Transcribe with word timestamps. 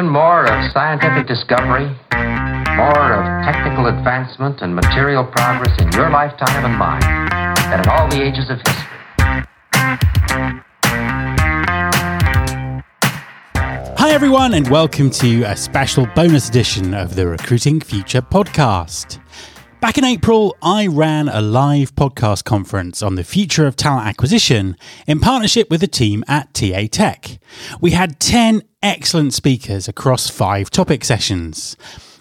been 0.00 0.08
more 0.08 0.46
of 0.46 0.72
scientific 0.72 1.26
discovery, 1.26 1.84
more 2.74 3.12
of 3.12 3.44
technical 3.44 3.86
advancement 3.88 4.62
and 4.62 4.74
material 4.74 5.24
progress 5.24 5.78
in 5.78 5.92
your 5.92 6.08
lifetime 6.08 6.64
and 6.64 6.74
mine 6.74 7.28
than 7.68 7.80
in 7.80 7.88
all 7.90 8.08
the 8.08 8.22
ages 8.22 8.48
of 8.48 8.56
history. 8.56 8.86
Hi, 13.98 14.10
everyone, 14.12 14.54
and 14.54 14.66
welcome 14.70 15.10
to 15.10 15.42
a 15.42 15.54
special 15.54 16.06
bonus 16.16 16.48
edition 16.48 16.94
of 16.94 17.14
the 17.14 17.26
Recruiting 17.26 17.80
Future 17.80 18.22
podcast. 18.22 19.20
Back 19.80 19.96
in 19.96 20.04
April, 20.04 20.54
I 20.60 20.88
ran 20.88 21.30
a 21.30 21.40
live 21.40 21.94
podcast 21.94 22.44
conference 22.44 23.02
on 23.02 23.14
the 23.14 23.24
future 23.24 23.66
of 23.66 23.76
talent 23.76 24.06
acquisition 24.06 24.76
in 25.06 25.20
partnership 25.20 25.70
with 25.70 25.80
the 25.80 25.86
team 25.86 26.22
at 26.28 26.52
TA 26.52 26.82
Tech. 26.90 27.38
We 27.80 27.92
had 27.92 28.20
10 28.20 28.62
excellent 28.82 29.32
speakers 29.32 29.88
across 29.88 30.28
five 30.28 30.68
topic 30.68 31.02
sessions. 31.02 31.78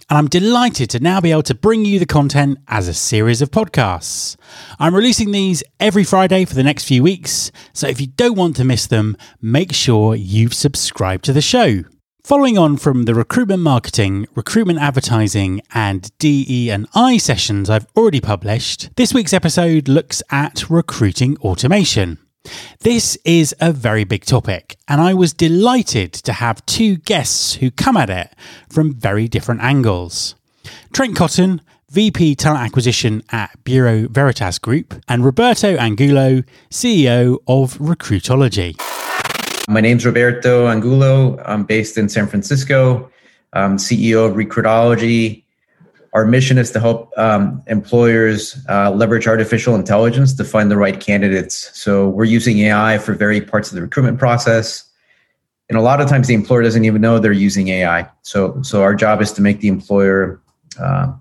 And 0.09 0.17
I'm 0.17 0.29
delighted 0.29 0.89
to 0.91 1.01
now 1.01 1.19
be 1.19 1.31
able 1.31 1.43
to 1.43 1.53
bring 1.53 1.83
you 1.83 1.99
the 1.99 2.05
content 2.05 2.59
as 2.69 2.87
a 2.87 2.93
series 2.93 3.41
of 3.41 3.51
podcasts. 3.51 4.37
I'm 4.79 4.95
releasing 4.95 5.31
these 5.31 5.61
every 5.81 6.05
Friday 6.05 6.45
for 6.45 6.55
the 6.55 6.63
next 6.63 6.85
few 6.85 7.03
weeks, 7.03 7.51
so 7.73 7.87
if 7.89 7.99
you 7.99 8.07
don't 8.07 8.37
want 8.37 8.55
to 8.55 8.63
miss 8.63 8.87
them, 8.87 9.17
make 9.41 9.73
sure 9.73 10.15
you've 10.15 10.53
subscribed 10.53 11.25
to 11.25 11.33
the 11.33 11.41
show. 11.41 11.83
Following 12.23 12.57
on 12.57 12.77
from 12.77 13.03
the 13.03 13.15
recruitment 13.15 13.63
marketing, 13.63 14.27
recruitment 14.35 14.77
advertising, 14.77 15.61
and 15.73 16.11
DE 16.19 16.69
and 16.69 16.87
I 16.93 17.17
sessions 17.17 17.69
I've 17.69 17.87
already 17.95 18.19
published, 18.19 18.89
this 18.97 19.13
week's 19.13 19.33
episode 19.33 19.87
looks 19.87 20.21
at 20.29 20.69
recruiting 20.69 21.37
automation. 21.37 22.19
This 22.81 23.17
is 23.25 23.55
a 23.59 23.71
very 23.71 24.03
big 24.03 24.25
topic, 24.25 24.77
and 24.87 25.01
I 25.01 25.13
was 25.13 25.33
delighted 25.33 26.13
to 26.13 26.33
have 26.33 26.65
two 26.65 26.97
guests 26.97 27.55
who 27.55 27.71
come 27.71 27.97
at 27.97 28.09
it 28.09 28.35
from 28.69 28.93
very 28.93 29.27
different 29.27 29.61
angles. 29.61 30.35
Trent 30.93 31.15
Cotton, 31.15 31.61
VP 31.89 32.35
Talent 32.35 32.63
Acquisition 32.63 33.23
at 33.31 33.63
Bureau 33.63 34.07
Veritas 34.07 34.59
Group, 34.59 34.93
and 35.07 35.25
Roberto 35.25 35.75
Angulo, 35.77 36.43
CEO 36.69 37.37
of 37.47 37.77
Recruitology. 37.79 38.88
My 39.69 39.81
name's 39.81 40.03
Roberto 40.03 40.65
Angulo. 40.67 41.39
I'm 41.45 41.63
based 41.63 41.95
in 41.95 42.09
San 42.09 42.25
Francisco. 42.25 43.07
I'm 43.53 43.77
CEO 43.77 44.27
of 44.27 44.33
Recruitology. 44.33 45.43
Our 46.13 46.25
mission 46.25 46.57
is 46.57 46.71
to 46.71 46.79
help 46.79 47.13
um, 47.17 47.61
employers 47.67 48.57
uh, 48.67 48.89
leverage 48.89 49.27
artificial 49.27 49.75
intelligence 49.75 50.33
to 50.37 50.43
find 50.43 50.71
the 50.71 50.77
right 50.77 50.99
candidates. 50.99 51.69
So 51.79 52.09
we're 52.09 52.23
using 52.23 52.57
AI 52.61 52.97
for 52.97 53.13
very 53.13 53.41
parts 53.41 53.69
of 53.69 53.75
the 53.75 53.83
recruitment 53.83 54.17
process. 54.17 54.89
And 55.69 55.77
a 55.77 55.81
lot 55.81 56.01
of 56.01 56.09
times 56.09 56.25
the 56.25 56.33
employer 56.33 56.63
doesn't 56.63 56.83
even 56.83 56.99
know 56.99 57.19
they're 57.19 57.31
using 57.31 57.67
AI. 57.67 58.09
So, 58.23 58.59
so 58.63 58.81
our 58.81 58.95
job 58.95 59.21
is 59.21 59.31
to 59.33 59.41
make 59.43 59.59
the 59.59 59.67
employer 59.67 60.41
uh, 60.79 61.13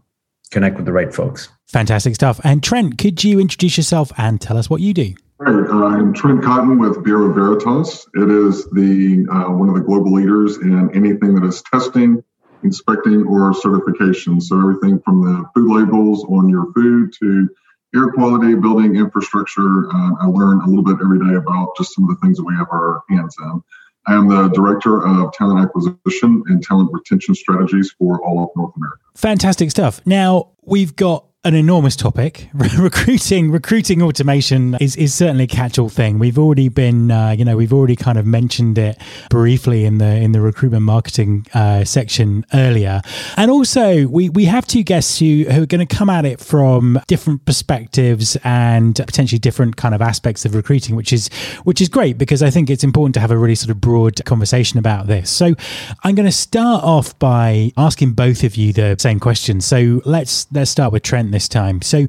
connect 0.50 0.76
with 0.76 0.86
the 0.86 0.92
right 0.94 1.12
folks. 1.14 1.50
Fantastic 1.66 2.14
stuff. 2.14 2.40
And 2.44 2.62
Trent, 2.62 2.96
could 2.96 3.22
you 3.22 3.40
introduce 3.40 3.76
yourself 3.76 4.10
and 4.16 4.40
tell 4.40 4.56
us 4.56 4.70
what 4.70 4.80
you 4.80 4.94
do? 4.94 5.12
Hi, 5.40 5.52
uh, 5.52 5.84
I'm 5.86 6.12
Trent 6.14 6.42
Cotton 6.42 6.80
with 6.80 7.04
Bureau 7.04 7.32
Veritas. 7.32 8.08
It 8.14 8.28
is 8.28 8.64
the 8.70 9.24
uh, 9.30 9.52
one 9.52 9.68
of 9.68 9.76
the 9.76 9.82
global 9.82 10.12
leaders 10.12 10.56
in 10.56 10.90
anything 10.96 11.36
that 11.36 11.44
is 11.46 11.62
testing, 11.62 12.24
inspecting, 12.64 13.24
or 13.24 13.54
certification. 13.54 14.40
So 14.40 14.58
everything 14.58 15.00
from 15.00 15.22
the 15.22 15.44
food 15.54 15.70
labels 15.70 16.24
on 16.24 16.48
your 16.48 16.72
food 16.72 17.12
to 17.20 17.48
air 17.94 18.10
quality, 18.10 18.56
building 18.56 18.96
infrastructure. 18.96 19.86
Uh, 19.94 20.10
I 20.20 20.26
learn 20.26 20.60
a 20.60 20.66
little 20.66 20.82
bit 20.82 20.96
every 21.00 21.20
day 21.20 21.36
about 21.36 21.76
just 21.76 21.94
some 21.94 22.10
of 22.10 22.10
the 22.10 22.16
things 22.20 22.38
that 22.38 22.44
we 22.44 22.56
have 22.56 22.66
our 22.72 23.04
hands 23.08 23.36
in. 23.40 23.62
I 24.08 24.14
am 24.14 24.26
the 24.26 24.48
director 24.48 25.06
of 25.06 25.32
talent 25.34 25.60
acquisition 25.60 26.42
and 26.46 26.64
talent 26.64 26.90
retention 26.92 27.36
strategies 27.36 27.92
for 27.92 28.20
all 28.24 28.42
of 28.42 28.50
North 28.56 28.74
America. 28.76 29.07
Fantastic 29.18 29.72
stuff. 29.72 30.00
Now, 30.06 30.52
we've 30.62 30.94
got 30.94 31.24
an 31.44 31.54
enormous 31.54 31.94
topic. 31.94 32.50
recruiting, 32.78 33.50
recruiting 33.50 34.02
automation 34.02 34.76
is, 34.80 34.96
is 34.96 35.14
certainly 35.14 35.44
a 35.44 35.46
catch-all 35.46 35.88
thing. 35.88 36.18
We've 36.18 36.38
already 36.38 36.68
been, 36.68 37.10
uh, 37.10 37.30
you 37.30 37.44
know, 37.44 37.56
we've 37.56 37.72
already 37.72 37.94
kind 37.94 38.18
of 38.18 38.26
mentioned 38.26 38.76
it 38.76 39.00
briefly 39.30 39.84
in 39.84 39.98
the 39.98 40.16
in 40.16 40.32
the 40.32 40.40
recruitment 40.40 40.82
marketing 40.82 41.46
uh, 41.54 41.84
section 41.84 42.44
earlier, 42.52 43.00
and 43.36 43.50
also 43.50 44.06
we 44.08 44.28
we 44.28 44.46
have 44.46 44.66
two 44.66 44.82
guests 44.82 45.20
who, 45.20 45.44
who 45.48 45.62
are 45.62 45.66
going 45.66 45.86
to 45.86 45.96
come 45.96 46.10
at 46.10 46.24
it 46.24 46.40
from 46.40 47.00
different 47.06 47.44
perspectives 47.44 48.36
and 48.42 48.96
potentially 48.96 49.38
different 49.38 49.76
kind 49.76 49.94
of 49.94 50.02
aspects 50.02 50.44
of 50.44 50.54
recruiting, 50.54 50.96
which 50.96 51.12
is 51.12 51.30
which 51.62 51.80
is 51.80 51.88
great 51.88 52.18
because 52.18 52.42
I 52.42 52.50
think 52.50 52.68
it's 52.68 52.84
important 52.84 53.14
to 53.14 53.20
have 53.20 53.30
a 53.30 53.38
really 53.38 53.54
sort 53.54 53.70
of 53.70 53.80
broad 53.80 54.22
conversation 54.24 54.78
about 54.78 55.06
this. 55.06 55.30
So 55.30 55.54
I'm 56.02 56.16
going 56.16 56.28
to 56.28 56.32
start 56.32 56.82
off 56.82 57.18
by 57.18 57.72
asking 57.76 58.12
both 58.12 58.42
of 58.42 58.56
you 58.56 58.72
the 58.72 58.96
same 59.08 59.20
question. 59.20 59.60
So 59.62 60.02
let's 60.04 60.46
let's 60.52 60.70
start 60.70 60.92
with 60.92 61.02
Trent 61.02 61.32
this 61.32 61.48
time. 61.48 61.80
So, 61.80 62.06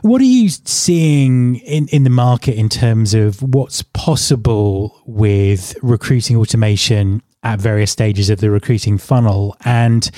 what 0.00 0.22
are 0.22 0.32
you 0.38 0.48
seeing 0.48 1.56
in, 1.56 1.86
in 1.88 2.04
the 2.04 2.10
market 2.10 2.54
in 2.56 2.70
terms 2.70 3.12
of 3.12 3.42
what's 3.42 3.82
possible 3.82 5.02
with 5.04 5.76
recruiting 5.82 6.36
automation 6.36 7.22
at 7.42 7.60
various 7.60 7.90
stages 7.90 8.30
of 8.30 8.40
the 8.40 8.50
recruiting 8.50 8.96
funnel? 8.96 9.54
And 9.66 10.10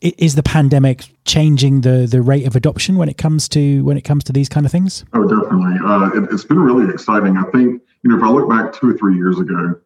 is 0.00 0.34
the 0.34 0.42
pandemic 0.42 1.04
changing 1.26 1.82
the, 1.82 2.06
the 2.10 2.22
rate 2.22 2.46
of 2.46 2.56
adoption 2.56 2.96
when 2.96 3.10
it 3.10 3.18
comes 3.18 3.46
to 3.50 3.84
when 3.84 3.98
it 3.98 4.02
comes 4.02 4.24
to 4.24 4.32
these 4.32 4.48
kind 4.48 4.64
of 4.64 4.72
things? 4.72 5.04
Oh, 5.12 5.28
definitely. 5.28 5.76
Uh, 5.84 6.22
it, 6.22 6.32
it's 6.32 6.44
been 6.44 6.60
really 6.60 6.90
exciting. 6.92 7.36
I 7.36 7.44
think 7.50 7.82
you 8.02 8.10
know 8.10 8.16
if 8.16 8.22
I 8.22 8.30
look 8.30 8.48
back 8.48 8.72
two 8.72 8.88
or 8.88 8.96
three 8.96 9.16
years 9.16 9.38
ago, 9.38 9.78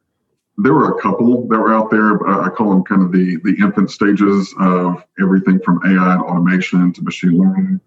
there 0.58 0.74
were 0.74 0.96
a 0.96 1.00
couple 1.00 1.46
that 1.48 1.58
were 1.58 1.72
out 1.72 1.90
there. 1.90 2.26
I 2.28 2.50
call 2.50 2.70
them 2.70 2.84
kind 2.84 3.02
of 3.02 3.12
the 3.12 3.36
the 3.44 3.56
infant 3.62 3.90
stages 3.90 4.54
of 4.58 5.04
everything 5.20 5.60
from 5.60 5.80
AI 5.84 6.14
and 6.14 6.22
automation 6.22 6.92
to 6.92 7.02
machine 7.02 7.38
learning. 7.38 7.80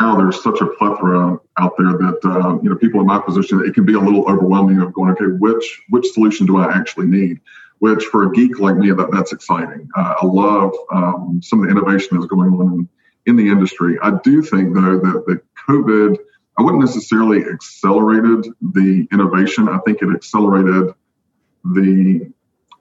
Now 0.00 0.16
there's 0.16 0.42
such 0.42 0.60
a 0.60 0.66
plethora 0.66 1.38
out 1.58 1.72
there 1.78 1.92
that 1.92 2.20
uh, 2.24 2.58
you 2.62 2.70
know 2.70 2.76
people 2.76 3.00
in 3.00 3.06
my 3.06 3.18
position 3.18 3.64
it 3.64 3.74
can 3.74 3.84
be 3.84 3.94
a 3.94 4.00
little 4.00 4.28
overwhelming 4.28 4.80
of 4.80 4.92
going 4.92 5.12
okay 5.12 5.26
which 5.26 5.82
which 5.90 6.08
solution 6.08 6.46
do 6.46 6.58
I 6.58 6.72
actually 6.72 7.06
need? 7.06 7.40
Which 7.78 8.04
for 8.04 8.24
a 8.24 8.32
geek 8.32 8.58
like 8.58 8.76
me 8.76 8.90
that 8.90 9.10
that's 9.10 9.32
exciting. 9.32 9.88
Uh, 9.96 10.14
I 10.20 10.26
love 10.26 10.72
um, 10.92 11.40
some 11.42 11.60
of 11.60 11.66
the 11.66 11.70
innovation 11.70 12.16
that's 12.16 12.26
going 12.26 12.52
on 12.52 12.88
in, 13.26 13.36
the 13.36 13.48
industry. 13.48 13.98
I 14.02 14.18
do 14.22 14.42
think 14.42 14.74
though 14.74 14.98
that 14.98 15.24
that 15.26 15.42
COVID 15.68 16.16
I 16.58 16.62
wouldn't 16.62 16.82
necessarily 16.82 17.44
accelerated 17.44 18.52
the 18.60 19.08
innovation. 19.10 19.68
I 19.68 19.78
think 19.86 20.02
it 20.02 20.14
accelerated 20.14 20.94
the 21.64 22.30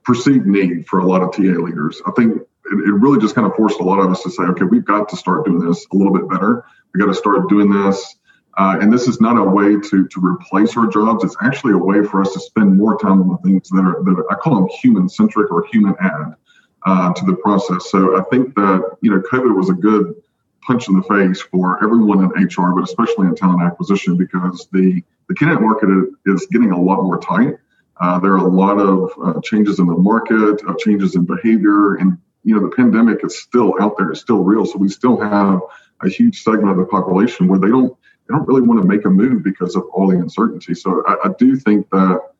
perceived 0.04 0.46
need 0.46 0.88
for 0.88 1.00
a 1.00 1.06
lot 1.06 1.22
of 1.22 1.32
TA 1.32 1.42
leaders 1.62 2.02
I 2.06 2.12
think 2.12 2.38
it, 2.38 2.74
it 2.74 2.94
really 2.94 3.20
just 3.20 3.36
kind 3.36 3.48
of 3.48 3.56
forced 3.56 3.80
a 3.80 3.84
lot 3.84 4.00
of 4.00 4.12
us 4.12 4.24
to 4.24 4.32
say 4.32 4.44
okay 4.44 4.66
we've 4.66 4.86
got 4.86 5.10
to 5.10 5.18
start 5.18 5.46
doing 5.46 5.60
this 5.60 5.86
a 5.92 5.96
little 5.96 6.14
bit 6.14 6.30
better 6.30 6.66
we 6.94 7.00
got 7.00 7.08
to 7.08 7.14
start 7.14 7.50
doing 7.50 7.70
this. 7.70 8.18
Uh, 8.58 8.78
and 8.82 8.92
this 8.92 9.08
is 9.08 9.22
not 9.22 9.38
a 9.38 9.44
way 9.44 9.80
to 9.80 10.08
to 10.08 10.20
replace 10.20 10.76
our 10.76 10.88
jobs. 10.88 11.24
It's 11.24 11.38
actually 11.42 11.74
a 11.74 11.78
way 11.78 12.04
for 12.04 12.22
us 12.22 12.34
to 12.34 12.40
spend 12.40 12.78
more 12.78 13.00
time 13.00 13.22
on 13.22 13.30
the 13.30 13.38
things 13.38 13.70
that 13.70 13.80
are 13.80 14.04
that 14.04 14.12
are, 14.12 14.32
I 14.32 14.36
call 14.36 14.56
them 14.56 14.68
human 14.82 15.08
centric 15.08 15.52
or 15.52 15.66
human 15.72 15.96
add 16.02 16.36
uh, 16.86 17.14
to 17.14 17.26
the 17.26 17.36
process. 17.36 17.90
So 17.90 18.20
I 18.20 18.24
think 18.24 18.54
that 18.56 18.98
you 19.02 19.12
know 19.12 19.22
COVID 19.22 19.56
was 19.56 19.70
a 19.70 19.74
good 19.74 20.16
punch 20.68 20.90
in 20.90 20.96
the 20.96 21.04
face 21.04 21.42
for 21.42 21.82
everyone 21.82 22.24
in 22.24 22.46
HR, 22.46 22.74
but 22.76 22.84
especially 22.84 23.28
in 23.28 23.36
talent 23.36 23.62
acquisition 23.62 24.18
because 24.18 24.68
the 24.74 25.02
the 25.30 25.36
candidate 25.36 25.62
market 25.62 25.88
is 26.26 26.46
getting 26.52 26.72
a 26.72 26.82
lot 26.82 27.04
more 27.04 27.20
tight. 27.20 27.56
Uh, 28.02 28.20
there 28.20 28.34
are 28.34 28.48
a 28.48 28.50
lot 28.50 28.80
of 28.80 29.12
uh, 29.24 29.40
changes 29.42 29.80
in 29.80 29.86
the 29.86 29.96
market, 29.96 30.64
of 30.68 30.78
changes 30.80 31.16
in 31.16 31.24
behavior, 31.24 31.96
and 31.96 32.18
you 32.44 32.56
know 32.56 32.62
the 32.62 32.76
pandemic 32.76 33.24
is 33.24 33.40
still 33.40 33.76
out 33.80 33.96
there, 33.98 34.10
it's 34.12 34.22
still 34.22 34.44
real. 34.44 34.66
So 34.66 34.78
we 34.78 34.90
still 34.90 35.20
have 35.20 35.60
a 36.02 36.10
huge 36.10 36.42
segment 36.42 36.72
of 36.72 36.78
the 36.78 36.86
population 36.86 37.48
where 37.48 37.60
they 37.60 37.68
don't 37.68 37.96
they 38.28 38.34
don't 38.34 38.48
really 38.48 38.64
want 38.64 38.82
to 38.82 38.88
make 38.88 39.06
a 39.06 39.10
move 39.10 39.44
because 39.44 39.76
of 39.76 39.84
all 39.94 40.08
the 40.08 40.18
uncertainty. 40.18 40.74
So 40.74 41.04
I, 41.06 41.28
I 41.28 41.30
do 41.38 41.56
think 41.56 41.90
that 41.92 42.31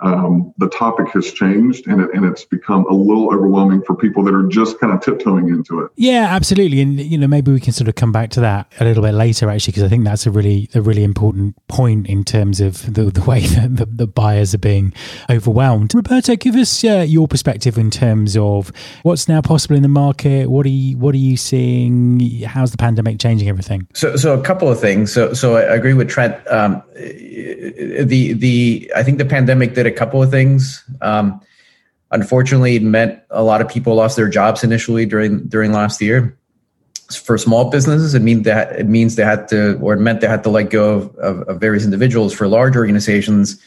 um, 0.00 0.52
the 0.58 0.68
topic 0.68 1.08
has 1.08 1.32
changed 1.32 1.86
and, 1.86 2.00
it, 2.00 2.10
and 2.14 2.24
it's 2.24 2.44
become 2.44 2.84
a 2.90 2.94
little 2.94 3.32
overwhelming 3.32 3.82
for 3.82 3.94
people 3.94 4.22
that 4.24 4.34
are 4.34 4.46
just 4.46 4.78
kind 4.80 4.92
of 4.92 5.00
tiptoeing 5.00 5.48
into 5.48 5.80
it. 5.80 5.90
Yeah, 5.96 6.26
absolutely. 6.30 6.80
And, 6.80 7.00
you 7.00 7.16
know, 7.16 7.26
maybe 7.26 7.52
we 7.52 7.60
can 7.60 7.72
sort 7.72 7.88
of 7.88 7.94
come 7.94 8.12
back 8.12 8.30
to 8.30 8.40
that 8.40 8.70
a 8.80 8.84
little 8.84 9.02
bit 9.02 9.14
later, 9.14 9.48
actually, 9.48 9.72
because 9.72 9.84
I 9.84 9.88
think 9.88 10.04
that's 10.04 10.26
a 10.26 10.30
really, 10.30 10.68
a 10.74 10.80
really 10.80 11.04
important 11.04 11.54
point 11.68 12.06
in 12.08 12.24
terms 12.24 12.60
of 12.60 12.94
the, 12.94 13.04
the 13.04 13.22
way 13.22 13.40
that 13.46 13.76
the, 13.76 13.86
the 13.86 14.06
buyers 14.06 14.54
are 14.54 14.58
being 14.58 14.92
overwhelmed. 15.30 15.94
Roberto, 15.94 16.36
give 16.36 16.54
us 16.56 16.84
uh, 16.84 17.04
your 17.06 17.28
perspective 17.28 17.78
in 17.78 17.90
terms 17.90 18.36
of 18.36 18.72
what's 19.02 19.28
now 19.28 19.40
possible 19.40 19.76
in 19.76 19.82
the 19.82 19.88
market. 19.88 20.50
What 20.50 20.66
are 20.66 20.70
you, 20.70 20.98
what 20.98 21.14
are 21.14 21.18
you 21.18 21.36
seeing? 21.36 22.20
How's 22.42 22.72
the 22.72 22.78
pandemic 22.78 23.18
changing 23.18 23.48
everything? 23.48 23.86
So, 23.94 24.16
so 24.16 24.38
a 24.38 24.42
couple 24.42 24.68
of 24.68 24.80
things. 24.80 25.12
So, 25.12 25.32
so 25.32 25.56
I 25.56 25.74
agree 25.74 25.94
with 25.94 26.08
Trent. 26.08 26.34
Um, 26.48 26.82
the, 26.94 28.34
the, 28.34 28.92
I 28.94 29.02
think 29.02 29.18
the 29.18 29.24
pandemic 29.24 29.74
did 29.74 29.86
a 29.86 29.93
couple 29.94 30.22
of 30.22 30.30
things. 30.30 30.82
Um, 31.00 31.40
unfortunately, 32.10 32.76
it 32.76 32.82
meant 32.82 33.20
a 33.30 33.42
lot 33.42 33.60
of 33.60 33.68
people 33.68 33.94
lost 33.94 34.16
their 34.16 34.28
jobs 34.28 34.64
initially 34.64 35.06
during 35.06 35.46
during 35.48 35.72
last 35.72 36.00
year. 36.00 36.36
For 37.12 37.36
small 37.36 37.70
businesses, 37.70 38.14
it 38.14 38.22
means 38.22 38.44
that 38.44 38.78
it 38.78 38.86
means 38.86 39.16
they 39.16 39.24
had 39.24 39.48
to, 39.48 39.78
or 39.80 39.94
it 39.94 40.00
meant 40.00 40.20
they 40.20 40.26
had 40.26 40.42
to 40.44 40.50
let 40.50 40.70
go 40.70 40.94
of, 40.94 41.16
of, 41.16 41.48
of 41.48 41.60
various 41.60 41.84
individuals. 41.84 42.32
For 42.32 42.48
large 42.48 42.76
organizations, 42.76 43.60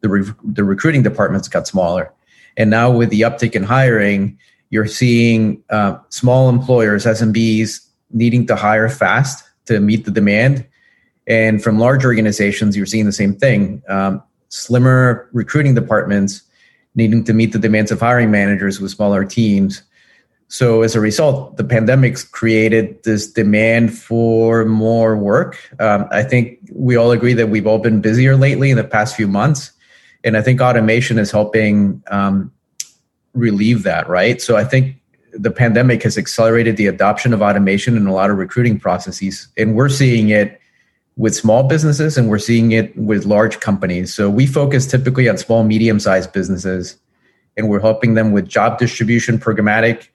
the 0.00 0.08
re, 0.08 0.24
the 0.44 0.64
recruiting 0.64 1.02
departments 1.02 1.48
got 1.48 1.66
smaller, 1.66 2.12
and 2.56 2.70
now 2.70 2.90
with 2.90 3.10
the 3.10 3.22
uptick 3.22 3.54
in 3.54 3.64
hiring, 3.64 4.38
you're 4.70 4.86
seeing 4.86 5.62
uh, 5.70 5.98
small 6.10 6.48
employers, 6.48 7.04
SMBs, 7.04 7.86
needing 8.10 8.46
to 8.46 8.56
hire 8.56 8.88
fast 8.88 9.44
to 9.66 9.80
meet 9.80 10.04
the 10.04 10.10
demand. 10.10 10.66
And 11.26 11.62
from 11.62 11.78
large 11.78 12.04
organizations, 12.04 12.76
you're 12.76 12.86
seeing 12.86 13.06
the 13.06 13.12
same 13.12 13.34
thing. 13.34 13.82
Um, 13.88 14.22
slimmer 14.48 15.28
recruiting 15.32 15.74
departments 15.74 16.42
needing 16.94 17.22
to 17.24 17.34
meet 17.34 17.52
the 17.52 17.58
demands 17.58 17.90
of 17.90 18.00
hiring 18.00 18.30
managers 18.30 18.80
with 18.80 18.90
smaller 18.90 19.24
teams. 19.24 19.82
So 20.48 20.82
as 20.82 20.94
a 20.94 21.00
result, 21.00 21.56
the 21.56 21.64
pandemic's 21.64 22.22
created 22.22 23.02
this 23.02 23.30
demand 23.30 23.96
for 23.96 24.64
more 24.64 25.16
work. 25.16 25.58
Um, 25.80 26.06
I 26.10 26.22
think 26.22 26.58
we 26.72 26.96
all 26.96 27.10
agree 27.10 27.34
that 27.34 27.48
we've 27.48 27.66
all 27.66 27.78
been 27.78 28.00
busier 28.00 28.36
lately 28.36 28.70
in 28.70 28.76
the 28.76 28.84
past 28.84 29.16
few 29.16 29.26
months, 29.26 29.72
and 30.24 30.36
I 30.36 30.42
think 30.42 30.60
automation 30.60 31.18
is 31.18 31.30
helping 31.30 32.02
um, 32.10 32.52
relieve 33.34 33.82
that. 33.82 34.08
Right. 34.08 34.40
So 34.40 34.56
I 34.56 34.64
think 34.64 34.96
the 35.32 35.50
pandemic 35.50 36.04
has 36.04 36.16
accelerated 36.16 36.76
the 36.76 36.86
adoption 36.86 37.34
of 37.34 37.42
automation 37.42 37.96
in 37.96 38.06
a 38.06 38.14
lot 38.14 38.30
of 38.30 38.38
recruiting 38.38 38.78
processes, 38.78 39.48
and 39.58 39.74
we're 39.74 39.88
seeing 39.88 40.28
it 40.28 40.60
with 41.16 41.34
small 41.34 41.62
businesses 41.62 42.18
and 42.18 42.28
we're 42.28 42.38
seeing 42.38 42.72
it 42.72 42.96
with 42.96 43.24
large 43.24 43.60
companies. 43.60 44.14
So 44.14 44.28
we 44.28 44.46
focus 44.46 44.86
typically 44.86 45.28
on 45.28 45.38
small, 45.38 45.64
medium 45.64 45.98
sized 45.98 46.32
businesses, 46.32 46.96
and 47.56 47.68
we're 47.68 47.80
helping 47.80 48.14
them 48.14 48.32
with 48.32 48.46
job 48.46 48.78
distribution, 48.78 49.38
programmatic 49.38 50.08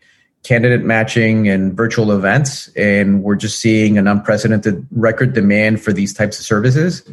candidate 0.43 0.83
matching 0.83 1.47
and 1.47 1.75
virtual 1.75 2.11
events. 2.11 2.67
And 2.69 3.23
we're 3.23 3.35
just 3.35 3.59
seeing 3.59 3.97
an 3.97 4.07
unprecedented 4.07 4.87
record 4.91 5.33
demand 5.33 5.81
for 5.81 5.91
these 5.91 6.13
types 6.13 6.39
of 6.39 6.45
services. 6.45 7.07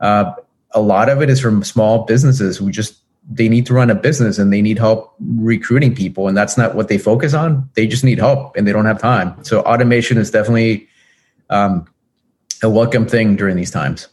Uh, 0.00 0.32
a 0.72 0.80
lot 0.80 1.08
of 1.08 1.20
it 1.22 1.30
is 1.30 1.40
from 1.40 1.62
small 1.64 2.04
businesses 2.04 2.56
who 2.56 2.70
just 2.70 2.96
they 3.30 3.48
need 3.48 3.66
to 3.66 3.74
run 3.74 3.90
a 3.90 3.94
business 3.94 4.38
and 4.38 4.52
they 4.52 4.62
need 4.62 4.78
help 4.78 5.14
recruiting 5.20 5.94
people 5.94 6.26
and 6.26 6.36
that's 6.36 6.56
not 6.56 6.74
what 6.74 6.88
they 6.88 6.96
focus 6.96 7.34
on 7.34 7.68
they 7.74 7.86
just 7.86 8.02
need 8.02 8.18
help 8.18 8.56
and 8.56 8.66
they 8.66 8.72
don't 8.72 8.86
have 8.86 8.98
time 8.98 9.36
so 9.44 9.60
automation 9.60 10.16
is 10.16 10.30
definitely 10.30 10.88
um, 11.50 11.86
a 12.62 12.70
welcome 12.70 13.06
thing 13.06 13.36
during 13.36 13.56
these 13.56 13.70
times 13.70 14.08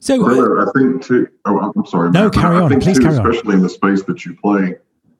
so 0.00 0.14
uh, 0.26 0.64
i 0.64 0.78
think 0.78 1.02
too 1.02 1.28
oh 1.44 1.72
i'm 1.76 1.86
sorry 1.86 2.10
no 2.10 2.30
carry 2.30 2.56
on 2.56 2.80
please 2.80 2.98
too, 2.98 3.04
carry 3.04 3.14
especially 3.14 3.52
on. 3.52 3.54
in 3.54 3.62
the 3.62 3.68
space 3.68 4.02
that 4.04 4.24
you 4.24 4.34
play 4.36 4.74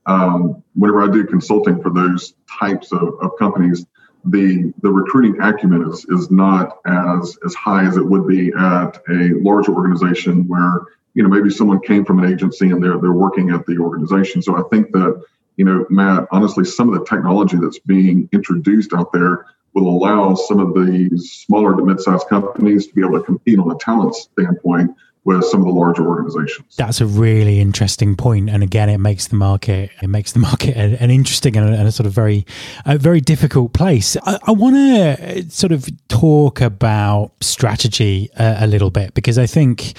um, 0.08 0.64
whenever 0.74 1.02
I 1.02 1.12
do 1.12 1.24
consulting 1.24 1.80
for 1.82 1.90
those 1.90 2.34
types 2.58 2.92
of, 2.92 3.14
of 3.20 3.30
companies, 3.38 3.86
the 4.24 4.72
the 4.82 4.90
recruiting 4.90 5.40
acumen 5.40 5.88
is 5.88 6.04
is 6.06 6.30
not 6.30 6.78
as 6.86 7.38
as 7.46 7.54
high 7.54 7.86
as 7.86 7.96
it 7.96 8.04
would 8.04 8.26
be 8.26 8.50
at 8.58 9.00
a 9.10 9.34
large 9.42 9.68
organization 9.68 10.48
where 10.48 10.80
you 11.14 11.22
know 11.22 11.28
maybe 11.28 11.50
someone 11.50 11.80
came 11.80 12.04
from 12.04 12.18
an 12.18 12.30
agency 12.30 12.70
and 12.70 12.82
they're 12.82 12.98
they're 12.98 13.12
working 13.12 13.50
at 13.50 13.64
the 13.66 13.78
organization. 13.78 14.42
So 14.42 14.56
I 14.56 14.62
think 14.70 14.90
that 14.92 15.22
you 15.56 15.64
know 15.64 15.86
Matt, 15.90 16.26
honestly, 16.32 16.64
some 16.64 16.92
of 16.92 16.98
the 16.98 17.04
technology 17.04 17.58
that's 17.58 17.78
being 17.78 18.28
introduced 18.32 18.92
out 18.94 19.12
there 19.12 19.46
will 19.74 19.88
allow 19.88 20.34
some 20.34 20.60
of 20.60 20.86
these 20.86 21.30
smaller 21.30 21.76
to 21.76 21.84
mid-sized 21.84 22.26
companies 22.28 22.86
to 22.86 22.94
be 22.94 23.02
able 23.02 23.18
to 23.18 23.24
compete 23.24 23.58
on 23.58 23.70
a 23.70 23.76
talent 23.76 24.14
standpoint 24.14 24.90
with 25.28 25.44
some 25.44 25.60
of 25.60 25.66
the 25.66 25.72
larger 25.72 26.06
organizations. 26.08 26.74
That's 26.76 27.02
a 27.02 27.06
really 27.06 27.60
interesting 27.60 28.16
point, 28.16 28.48
and 28.48 28.62
again, 28.62 28.88
it 28.88 28.96
makes 28.96 29.28
the 29.28 29.36
market 29.36 29.90
it 30.00 30.08
makes 30.08 30.32
the 30.32 30.38
market 30.48 30.76
an 30.76 31.10
interesting 31.10 31.56
and 31.56 31.74
a, 31.74 31.78
and 31.78 31.86
a 31.86 31.92
sort 31.92 32.06
of 32.06 32.12
very 32.12 32.46
a 32.86 32.96
very 32.96 33.20
difficult 33.20 33.74
place. 33.74 34.16
I, 34.24 34.38
I 34.46 34.52
want 34.52 34.76
to 34.76 35.50
sort 35.50 35.72
of 35.72 35.88
talk 36.08 36.62
about 36.62 37.32
strategy 37.42 38.30
a, 38.38 38.58
a 38.60 38.66
little 38.66 38.90
bit 38.90 39.14
because 39.14 39.38
I 39.38 39.46
think. 39.46 39.94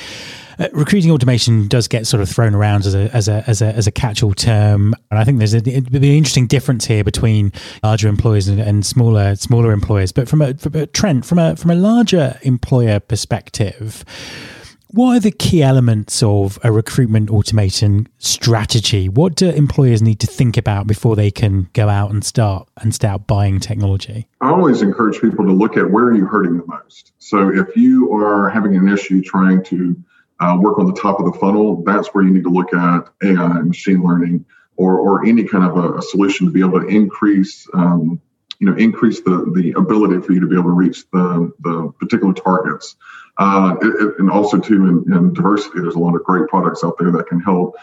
Uh, 0.60 0.68
recruiting 0.74 1.10
automation 1.10 1.68
does 1.68 1.88
get 1.88 2.06
sort 2.06 2.22
of 2.22 2.28
thrown 2.28 2.54
around 2.54 2.86
as 2.86 2.94
a 2.94 3.10
as 3.16 3.30
a 3.30 3.44
as 3.48 3.62
a, 3.62 3.68
as 3.74 3.88
a 3.88 3.92
catch-all 3.92 4.34
term, 4.34 4.94
and 5.10 5.20
I 5.20 5.24
think 5.24 5.38
there's 5.38 5.54
a, 5.54 5.60
an 5.60 6.04
interesting 6.04 6.48
difference 6.48 6.86
here 6.86 7.04
between 7.04 7.54
larger 7.82 8.10
employers 8.10 8.50
and, 8.50 8.60
and 8.60 8.86
smaller 8.86 9.36
smaller 9.36 9.72
employers. 9.72 10.12
But 10.12 10.28
from 10.28 10.42
a, 10.42 10.54
from 10.56 10.76
a 10.76 10.86
Trent, 10.88 11.26
from 11.26 11.40
a 11.40 11.56
from 11.56 11.72
a 11.72 11.76
larger 11.76 12.38
employer 12.42 13.00
perspective, 13.00 14.04
what 14.92 15.16
are 15.16 15.20
the 15.22 15.32
key 15.32 15.64
elements 15.64 16.22
of 16.24 16.60
a 16.62 16.74
recruitment 16.74 17.30
automation 17.30 18.08
strategy? 18.18 19.08
What 19.08 19.36
do 19.36 19.50
employers 19.50 20.02
need 20.02 20.20
to 20.20 20.28
think 20.28 20.58
about 20.58 20.88
before 20.88 21.16
they 21.16 21.32
can 21.32 21.70
go 21.74 21.88
out 21.88 22.12
and 22.12 22.26
start 22.26 22.68
and 22.82 22.94
start 22.94 23.28
buying 23.28 23.62
technology? 23.62 24.28
I 24.42 24.50
always 24.50 24.82
encourage 24.82 25.22
people 25.22 25.46
to 25.46 25.54
look 25.54 25.78
at 25.78 25.92
where 25.92 26.06
are 26.06 26.16
you 26.16 26.26
hurting 26.26 26.58
the 26.58 26.66
most. 26.66 27.14
So 27.20 27.50
if 27.50 27.78
you 27.78 28.12
are 28.14 28.50
having 28.50 28.76
an 28.76 28.90
issue 28.90 29.22
trying 29.22 29.64
to 29.66 29.96
uh, 30.40 30.58
work 30.60 30.80
on 30.80 30.86
the 30.86 30.94
top 30.94 31.20
of 31.20 31.32
the 31.32 31.40
funnel, 31.40 31.84
that's 31.84 32.10
where 32.10 32.24
you 32.24 32.32
need 32.32 32.44
to 32.44 32.50
look 32.50 32.74
at 32.74 33.10
AI 33.24 33.58
and 33.58 33.68
machine 33.68 34.04
learning 34.04 34.46
or, 34.78 34.98
or 34.98 35.26
any 35.26 35.44
kind 35.44 35.66
of 35.66 35.78
a, 35.78 35.98
a 35.98 36.02
solution 36.02 36.48
to 36.48 36.54
be 36.54 36.62
able 36.62 36.80
to 36.80 36.88
increase 36.88 37.68
um, 37.74 38.22
you 38.60 38.70
know 38.70 38.76
increase 38.78 39.22
the 39.22 39.52
the 39.56 39.74
ability 39.78 40.22
for 40.22 40.34
you 40.34 40.40
to 40.40 40.48
be 40.48 40.56
able 40.56 40.70
to 40.70 40.76
reach 40.76 41.10
the 41.12 41.52
the 41.62 41.92
particular 42.00 42.34
targets. 42.34 42.96
Uh, 43.38 43.76
it, 43.82 43.88
it, 43.88 44.20
and 44.20 44.30
also 44.30 44.60
too 44.60 45.04
in, 45.08 45.14
in, 45.14 45.34
diversity 45.34 45.80
there's 45.80 45.96
a 45.96 46.00
lot 46.00 46.14
of 46.14 46.24
great 46.24 46.48
products 46.50 46.84
out 46.84 46.98
there 47.00 47.12
that 47.12 47.26
can 47.28 47.40
help 47.40 47.76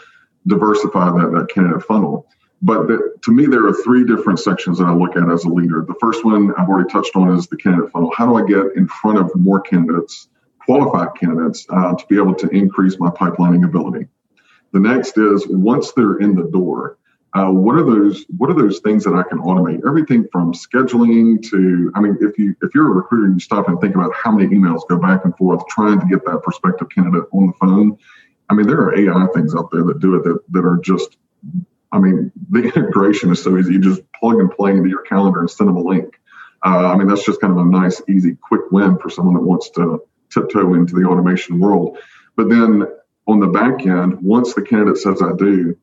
diversify 0.45 1.09
that 1.09 1.31
that 1.31 1.49
candidate 1.49 1.83
funnel. 1.83 2.27
But 2.61 2.87
the, 2.87 3.15
to 3.23 3.31
me 3.31 3.47
there 3.47 3.67
are 3.67 3.73
three 3.73 4.05
different 4.05 4.39
sections 4.39 4.77
that 4.77 4.85
i 4.85 4.93
look 4.93 5.15
at 5.15 5.29
as 5.29 5.45
a 5.45 5.49
leader. 5.49 5.83
The 5.87 5.95
first 5.99 6.23
one 6.23 6.53
i've 6.57 6.69
already 6.69 6.89
touched 6.89 7.15
on 7.15 7.35
is 7.35 7.47
the 7.47 7.57
candidate 7.57 7.91
funnel. 7.91 8.11
How 8.15 8.27
do 8.27 8.35
i 8.35 8.45
get 8.45 8.75
in 8.75 8.87
front 8.87 9.17
of 9.17 9.35
more 9.35 9.61
candidates 9.61 10.29
qualified 10.67 11.09
candidates 11.19 11.65
uh, 11.69 11.95
to 11.95 12.05
be 12.07 12.17
able 12.17 12.35
to 12.35 12.47
increase 12.49 12.99
my 12.99 13.09
pipelining 13.09 13.65
ability 13.65 14.07
the 14.73 14.79
next 14.79 15.17
is 15.17 15.47
once 15.47 15.93
they're 15.93 16.19
in 16.19 16.35
the 16.35 16.47
door 16.51 16.97
uh, 17.33 17.51
what 17.51 17.75
are 17.75 17.83
those 17.83 18.25
what 18.37 18.49
are 18.49 18.53
those 18.53 18.79
things 18.79 19.03
that 19.03 19.13
I 19.13 19.21
can 19.21 19.39
automate? 19.39 19.85
Everything 19.85 20.27
from 20.31 20.53
scheduling 20.53 21.47
to 21.49 21.91
I 21.93 21.99
mean, 21.99 22.17
if 22.21 22.37
you 22.39 22.55
if 22.61 22.73
you're 22.73 22.91
a 22.91 22.95
recruiter 22.95 23.31
you 23.31 23.39
stop 23.39 23.67
and 23.67 23.79
think 23.79 23.95
about 23.95 24.13
how 24.15 24.31
many 24.31 24.55
emails 24.55 24.87
go 24.87 24.97
back 24.97 25.25
and 25.25 25.35
forth 25.37 25.61
trying 25.67 25.99
to 25.99 26.05
get 26.07 26.25
that 26.25 26.41
prospective 26.41 26.89
candidate 26.89 27.25
on 27.33 27.47
the 27.47 27.53
phone, 27.59 27.97
I 28.49 28.53
mean, 28.53 28.65
there 28.65 28.79
are 28.79 28.97
AI 28.97 29.27
things 29.35 29.53
out 29.53 29.69
there 29.71 29.83
that 29.83 29.99
do 29.99 30.15
it 30.15 30.23
that, 30.23 30.39
that 30.51 30.65
are 30.65 30.79
just 30.81 31.17
I 31.91 31.99
mean, 31.99 32.31
the 32.49 32.63
integration 32.63 33.31
is 33.31 33.43
so 33.43 33.57
easy. 33.57 33.73
You 33.73 33.81
just 33.81 34.01
plug 34.13 34.35
and 34.35 34.49
play 34.49 34.71
into 34.71 34.89
your 34.89 35.03
calendar 35.03 35.41
and 35.41 35.49
send 35.49 35.69
them 35.69 35.77
a 35.77 35.81
link. 35.81 36.19
Uh, 36.65 36.87
I 36.87 36.97
mean, 36.97 37.07
that's 37.07 37.25
just 37.25 37.39
kind 37.39 37.51
of 37.51 37.59
a 37.59 37.65
nice, 37.65 38.01
easy, 38.09 38.35
quick 38.35 38.71
win 38.71 38.97
for 38.97 39.09
someone 39.09 39.35
that 39.35 39.41
wants 39.41 39.69
to 39.71 40.01
tiptoe 40.31 40.73
into 40.73 40.95
the 40.95 41.05
automation 41.05 41.59
world. 41.59 41.97
But 42.35 42.49
then 42.49 42.85
on 43.27 43.39
the 43.39 43.47
back 43.47 43.85
end, 43.85 44.21
once 44.21 44.53
the 44.53 44.61
candidate 44.61 44.97
says 44.97 45.21
I 45.21 45.33
do, 45.35 45.77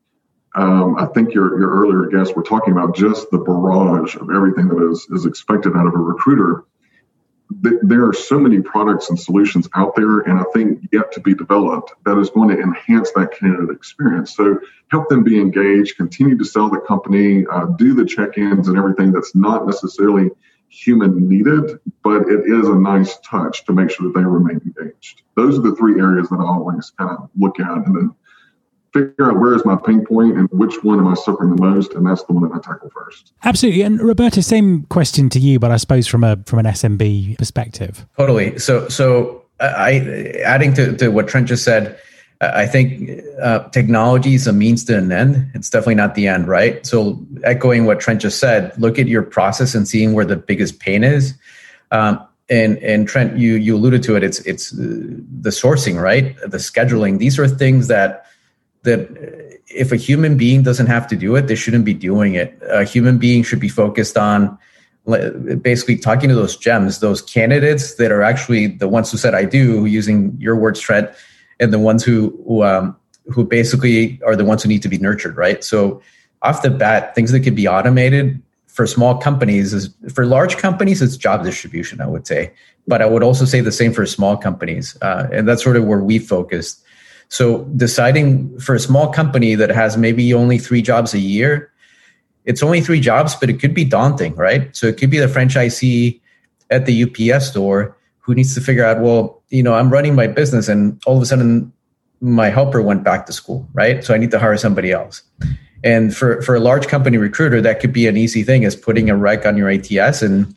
um, 0.55 0.95
I 0.97 1.05
think 1.07 1.33
your, 1.33 1.59
your 1.59 1.69
earlier 1.69 2.07
guests 2.07 2.35
were 2.35 2.43
talking 2.43 2.71
about 2.71 2.95
just 2.95 3.29
the 3.29 3.39
barrage 3.39 4.15
of 4.15 4.29
everything 4.29 4.69
that 4.69 4.89
is, 4.89 5.05
is 5.11 5.25
expected 5.25 5.75
out 5.75 5.85
of 5.85 5.93
a 5.93 5.97
recruiter. 5.97 6.63
There 7.61 8.07
are 8.07 8.13
so 8.13 8.39
many 8.39 8.59
products 8.61 9.09
and 9.09 9.19
solutions 9.19 9.69
out 9.75 9.95
there, 9.95 10.21
and 10.21 10.39
I 10.39 10.43
think 10.53 10.87
yet 10.91 11.11
to 11.11 11.19
be 11.19 11.35
developed 11.35 11.93
that 12.05 12.17
is 12.17 12.31
going 12.31 12.49
to 12.49 12.59
enhance 12.59 13.11
that 13.11 13.37
candidate 13.37 13.69
experience. 13.69 14.35
So 14.35 14.59
help 14.89 15.09
them 15.09 15.23
be 15.23 15.39
engaged, 15.39 15.97
continue 15.97 16.37
to 16.37 16.45
sell 16.45 16.69
the 16.69 16.79
company, 16.79 17.45
uh, 17.51 17.65
do 17.77 17.93
the 17.93 18.05
check-ins 18.05 18.67
and 18.67 18.77
everything 18.77 19.11
that's 19.11 19.35
not 19.35 19.67
necessarily 19.67 20.31
human 20.75 21.29
needed, 21.29 21.79
but 22.03 22.23
it 22.23 22.45
is 22.45 22.67
a 22.67 22.75
nice 22.75 23.17
touch 23.19 23.65
to 23.65 23.73
make 23.73 23.89
sure 23.89 24.07
that 24.07 24.19
they 24.19 24.25
remain 24.25 24.61
engaged. 24.65 25.21
Those 25.35 25.57
are 25.57 25.61
the 25.61 25.75
three 25.75 25.99
areas 25.99 26.29
that 26.29 26.39
I 26.39 26.43
always 26.43 26.91
kind 26.97 27.11
of 27.11 27.29
look 27.37 27.59
at, 27.59 27.67
and 27.67 27.95
then 27.95 28.15
figure 28.93 29.29
out 29.29 29.39
where 29.39 29.53
is 29.53 29.65
my 29.65 29.75
pain 29.75 30.05
point 30.05 30.37
and 30.37 30.49
which 30.51 30.83
one 30.83 30.99
am 30.99 31.07
I 31.07 31.15
suffering 31.15 31.55
the 31.55 31.61
most, 31.61 31.93
and 31.93 32.05
that's 32.05 32.23
the 32.23 32.33
one 32.33 32.49
that 32.49 32.55
I 32.55 32.59
tackle 32.59 32.89
first. 32.89 33.33
Absolutely. 33.43 33.81
And 33.81 34.01
Roberto, 34.01 34.41
same 34.41 34.83
question 34.83 35.29
to 35.31 35.39
you, 35.39 35.59
but 35.59 35.71
I 35.71 35.77
suppose 35.77 36.07
from 36.07 36.23
a 36.23 36.37
from 36.45 36.59
an 36.59 36.65
SMB 36.65 37.37
perspective. 37.37 38.05
Totally. 38.17 38.57
So 38.57 38.87
so 38.87 39.43
I 39.59 40.41
adding 40.45 40.73
to, 40.75 40.95
to 40.97 41.09
what 41.09 41.27
Trent 41.27 41.47
just 41.47 41.63
said. 41.63 41.99
I 42.53 42.65
think 42.65 43.09
uh, 43.41 43.67
technology 43.69 44.35
is 44.35 44.47
a 44.47 44.53
means 44.53 44.83
to 44.85 44.97
an 44.97 45.11
end. 45.11 45.49
It's 45.53 45.69
definitely 45.69 45.95
not 45.95 46.15
the 46.15 46.27
end, 46.27 46.47
right? 46.47 46.85
So, 46.85 47.25
echoing 47.43 47.85
what 47.85 47.99
Trent 47.99 48.21
just 48.21 48.39
said, 48.39 48.73
look 48.77 48.99
at 48.99 49.07
your 49.07 49.23
process 49.23 49.75
and 49.75 49.87
seeing 49.87 50.13
where 50.13 50.25
the 50.25 50.35
biggest 50.35 50.79
pain 50.79 51.03
is. 51.03 51.33
Um, 51.91 52.25
and 52.49 52.77
and 52.79 53.07
Trent, 53.07 53.37
you 53.37 53.55
you 53.55 53.75
alluded 53.75 54.03
to 54.03 54.15
it. 54.15 54.23
It's 54.23 54.39
it's 54.41 54.73
uh, 54.73 54.77
the 54.77 55.49
sourcing, 55.49 56.01
right? 56.01 56.35
The 56.41 56.57
scheduling. 56.57 57.19
These 57.19 57.39
are 57.39 57.47
things 57.47 57.87
that 57.87 58.25
that 58.83 59.09
if 59.67 59.91
a 59.91 59.95
human 59.95 60.37
being 60.37 60.63
doesn't 60.63 60.87
have 60.87 61.07
to 61.07 61.15
do 61.15 61.35
it, 61.35 61.47
they 61.47 61.55
shouldn't 61.55 61.85
be 61.85 61.93
doing 61.93 62.35
it. 62.35 62.57
A 62.69 62.83
human 62.83 63.17
being 63.17 63.43
should 63.43 63.59
be 63.59 63.69
focused 63.69 64.17
on 64.17 64.57
basically 65.61 65.97
talking 65.97 66.29
to 66.29 66.35
those 66.35 66.57
gems, 66.57 66.99
those 66.99 67.21
candidates 67.21 67.95
that 67.95 68.11
are 68.11 68.23
actually 68.23 68.67
the 68.67 68.87
ones 68.87 69.11
who 69.11 69.17
said 69.17 69.35
I 69.35 69.45
do, 69.45 69.85
using 69.85 70.35
your 70.39 70.55
words, 70.55 70.79
Trent, 70.79 71.09
and 71.59 71.73
the 71.73 71.79
ones 71.79 72.03
who 72.03 72.37
who, 72.45 72.63
um, 72.63 72.95
who 73.27 73.43
basically 73.43 74.21
are 74.25 74.35
the 74.35 74.45
ones 74.45 74.63
who 74.63 74.69
need 74.69 74.81
to 74.81 74.89
be 74.89 74.97
nurtured, 74.97 75.37
right? 75.37 75.63
So 75.63 76.01
off 76.41 76.61
the 76.61 76.69
bat, 76.69 77.15
things 77.15 77.31
that 77.31 77.41
could 77.41 77.55
be 77.55 77.67
automated 77.67 78.41
for 78.67 78.85
small 78.85 79.17
companies 79.17 79.73
is 79.73 79.89
for 80.13 80.25
large 80.25 80.57
companies, 80.57 81.01
it's 81.01 81.17
job 81.17 81.43
distribution, 81.43 82.01
I 82.01 82.07
would 82.07 82.27
say. 82.27 82.53
But 82.87 83.01
I 83.01 83.05
would 83.05 83.23
also 83.23 83.45
say 83.45 83.61
the 83.61 83.71
same 83.71 83.93
for 83.93 84.05
small 84.05 84.37
companies, 84.37 84.97
uh, 85.01 85.27
and 85.31 85.47
that's 85.47 85.63
sort 85.63 85.77
of 85.77 85.85
where 85.85 85.99
we 85.99 86.19
focused 86.19 86.85
so 87.29 87.63
deciding 87.75 88.59
for 88.59 88.75
a 88.75 88.79
small 88.79 89.11
company 89.11 89.55
that 89.55 89.69
has 89.69 89.97
maybe 89.97 90.33
only 90.33 90.57
three 90.57 90.81
jobs 90.81 91.13
a 91.13 91.19
year, 91.19 91.71
it's 92.45 92.61
only 92.61 92.81
three 92.81 92.99
jobs, 92.99 93.35
but 93.35 93.49
it 93.49 93.59
could 93.59 93.73
be 93.73 93.85
daunting, 93.85 94.35
right? 94.35 94.75
So 94.75 94.87
it 94.87 94.97
could 94.97 95.09
be 95.09 95.17
the 95.17 95.27
franchisee 95.27 96.19
at 96.69 96.85
the 96.85 97.03
UPS 97.03 97.47
store 97.47 97.97
who 98.19 98.35
needs 98.35 98.53
to 98.55 98.61
figure 98.61 98.85
out, 98.85 99.01
well, 99.01 99.34
you 99.49 99.63
know, 99.63 99.73
I'm 99.73 99.89
running 99.91 100.15
my 100.15 100.27
business 100.27 100.67
and 100.67 101.01
all 101.05 101.17
of 101.17 101.21
a 101.21 101.25
sudden 101.25 101.71
my 102.21 102.49
helper 102.49 102.81
went 102.81 103.03
back 103.03 103.25
to 103.27 103.33
school, 103.33 103.67
right? 103.73 104.03
So 104.03 104.13
I 104.13 104.17
need 104.17 104.31
to 104.31 104.39
hire 104.39 104.57
somebody 104.57 104.91
else. 104.91 105.21
And 105.83 106.15
for, 106.15 106.41
for 106.41 106.55
a 106.55 106.59
large 106.59 106.87
company 106.87 107.17
recruiter, 107.17 107.61
that 107.61 107.79
could 107.79 107.93
be 107.93 108.07
an 108.07 108.17
easy 108.17 108.41
thing 108.41 108.63
is 108.63 108.75
putting 108.75 109.09
a 109.09 109.15
rec 109.15 109.45
on 109.45 109.55
your 109.55 109.69
ATS 109.69 110.21
and 110.21 110.55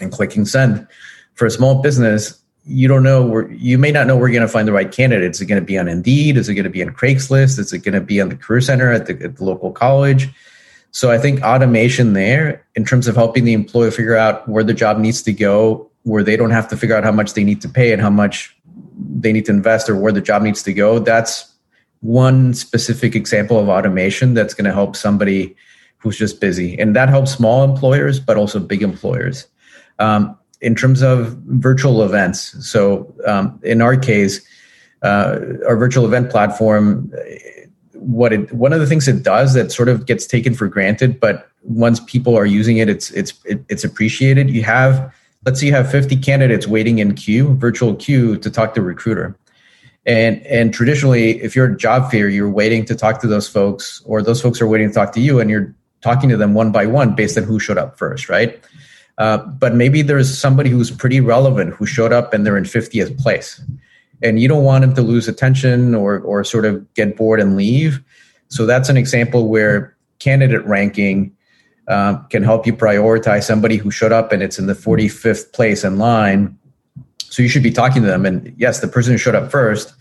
and 0.00 0.12
clicking 0.12 0.44
send. 0.44 0.86
For 1.34 1.46
a 1.46 1.50
small 1.50 1.82
business, 1.82 2.38
you 2.64 2.88
don't 2.88 3.02
know 3.02 3.24
where 3.24 3.50
you 3.52 3.78
may 3.78 3.92
not 3.92 4.06
know 4.06 4.16
where 4.16 4.28
you're 4.28 4.38
going 4.38 4.46
to 4.46 4.52
find 4.52 4.66
the 4.66 4.72
right 4.72 4.90
candidate. 4.90 5.30
Is 5.30 5.40
it 5.40 5.46
going 5.46 5.60
to 5.60 5.66
be 5.66 5.78
on 5.78 5.88
Indeed? 5.88 6.36
Is 6.36 6.48
it 6.48 6.54
going 6.54 6.64
to 6.64 6.70
be 6.70 6.82
on 6.82 6.90
Craigslist? 6.90 7.58
Is 7.58 7.72
it 7.72 7.78
going 7.80 7.94
to 7.94 8.00
be 8.00 8.20
on 8.20 8.28
the 8.28 8.36
Career 8.36 8.60
Center 8.60 8.90
at 8.90 9.06
the, 9.06 9.12
at 9.22 9.36
the 9.36 9.44
local 9.44 9.72
college? 9.72 10.28
So 10.90 11.10
I 11.10 11.18
think 11.18 11.42
automation 11.42 12.14
there, 12.14 12.64
in 12.74 12.84
terms 12.84 13.06
of 13.06 13.14
helping 13.14 13.44
the 13.44 13.52
employer 13.52 13.90
figure 13.90 14.16
out 14.16 14.48
where 14.48 14.64
the 14.64 14.74
job 14.74 14.98
needs 14.98 15.22
to 15.22 15.32
go, 15.32 15.90
where 16.06 16.22
they 16.22 16.36
don't 16.36 16.52
have 16.52 16.68
to 16.68 16.76
figure 16.76 16.96
out 16.96 17.02
how 17.02 17.10
much 17.10 17.34
they 17.34 17.42
need 17.42 17.60
to 17.60 17.68
pay 17.68 17.92
and 17.92 18.00
how 18.00 18.10
much 18.10 18.56
they 18.96 19.32
need 19.32 19.44
to 19.44 19.50
invest 19.50 19.90
or 19.90 19.96
where 19.96 20.12
the 20.12 20.20
job 20.20 20.40
needs 20.40 20.62
to 20.62 20.72
go. 20.72 21.00
That's 21.00 21.52
one 22.00 22.54
specific 22.54 23.16
example 23.16 23.58
of 23.58 23.68
automation 23.68 24.32
that's 24.32 24.54
going 24.54 24.66
to 24.66 24.72
help 24.72 24.94
somebody 24.94 25.56
who's 25.98 26.16
just 26.16 26.40
busy, 26.40 26.78
and 26.78 26.94
that 26.94 27.08
helps 27.08 27.32
small 27.32 27.64
employers, 27.64 28.20
but 28.20 28.36
also 28.36 28.60
big 28.60 28.82
employers. 28.82 29.48
Um, 29.98 30.38
in 30.60 30.74
terms 30.74 31.02
of 31.02 31.32
virtual 31.46 32.02
events. 32.02 32.54
So 32.66 33.12
um, 33.26 33.58
in 33.62 33.82
our 33.82 33.96
case, 33.96 34.46
uh, 35.02 35.38
our 35.66 35.76
virtual 35.76 36.06
event 36.06 36.30
platform, 36.30 37.12
what 37.94 38.32
it 38.32 38.52
one 38.52 38.72
of 38.72 38.80
the 38.80 38.86
things 38.86 39.08
it 39.08 39.24
does 39.24 39.54
that 39.54 39.72
sort 39.72 39.88
of 39.88 40.06
gets 40.06 40.26
taken 40.26 40.54
for 40.54 40.68
granted, 40.68 41.18
but 41.18 41.48
once 41.62 41.98
people 42.00 42.36
are 42.36 42.46
using 42.46 42.76
it, 42.76 42.88
it's 42.88 43.10
it's 43.10 43.34
it, 43.44 43.64
it's 43.68 43.84
appreciated. 43.84 44.48
You 44.48 44.62
have 44.62 45.12
let's 45.46 45.60
say 45.60 45.66
you 45.66 45.72
have 45.72 45.90
50 45.90 46.16
candidates 46.16 46.66
waiting 46.66 46.98
in 46.98 47.14
queue, 47.14 47.54
virtual 47.54 47.94
queue 47.94 48.36
to 48.38 48.50
talk 48.50 48.74
to 48.74 48.80
a 48.80 48.84
recruiter. 48.84 49.38
And 50.04 50.44
and 50.46 50.72
traditionally, 50.72 51.42
if 51.42 51.56
you're 51.56 51.72
a 51.72 51.76
job 51.76 52.10
fair, 52.10 52.28
you're 52.28 52.50
waiting 52.50 52.84
to 52.84 52.94
talk 52.94 53.20
to 53.22 53.26
those 53.26 53.48
folks, 53.48 54.02
or 54.04 54.22
those 54.22 54.40
folks 54.40 54.60
are 54.60 54.66
waiting 54.68 54.88
to 54.88 54.94
talk 54.94 55.12
to 55.12 55.20
you, 55.20 55.40
and 55.40 55.50
you're 55.50 55.74
talking 56.00 56.28
to 56.28 56.36
them 56.36 56.54
one 56.54 56.70
by 56.70 56.86
one 56.86 57.14
based 57.14 57.36
on 57.36 57.44
who 57.44 57.58
showed 57.58 57.78
up 57.78 57.98
first, 57.98 58.28
right? 58.28 58.62
Uh, 59.18 59.38
but 59.38 59.74
maybe 59.74 60.02
there's 60.02 60.36
somebody 60.36 60.70
who's 60.70 60.90
pretty 60.90 61.20
relevant 61.20 61.74
who 61.74 61.86
showed 61.86 62.12
up 62.12 62.34
and 62.34 62.44
they're 62.44 62.56
in 62.56 62.64
50th 62.64 63.18
place. 63.18 63.60
And 64.22 64.38
you 64.38 64.46
don't 64.46 64.62
want 64.62 64.82
them 64.82 64.94
to 64.94 65.02
lose 65.02 65.26
attention 65.26 65.94
or, 65.94 66.20
or 66.20 66.44
sort 66.44 66.66
of 66.66 66.94
get 66.94 67.16
bored 67.16 67.40
and 67.40 67.56
leave. 67.56 68.02
So 68.48 68.66
that's 68.66 68.88
an 68.88 68.96
example 68.96 69.48
where 69.48 69.96
candidate 70.18 70.64
ranking 70.66 71.35
uh, 71.88 72.16
can 72.30 72.42
help 72.42 72.66
you 72.66 72.72
prioritize 72.72 73.44
somebody 73.44 73.76
who 73.76 73.90
showed 73.90 74.12
up 74.12 74.32
and 74.32 74.42
it's 74.42 74.58
in 74.58 74.66
the 74.66 74.74
45th 74.74 75.52
place 75.52 75.84
in 75.84 75.98
line. 75.98 76.58
So 77.18 77.42
you 77.42 77.48
should 77.48 77.62
be 77.62 77.70
talking 77.70 78.02
to 78.02 78.08
them. 78.08 78.26
And 78.26 78.52
yes, 78.56 78.80
the 78.80 78.88
person 78.88 79.12
who 79.12 79.18
showed 79.18 79.34
up 79.34 79.50
first, 79.50 79.94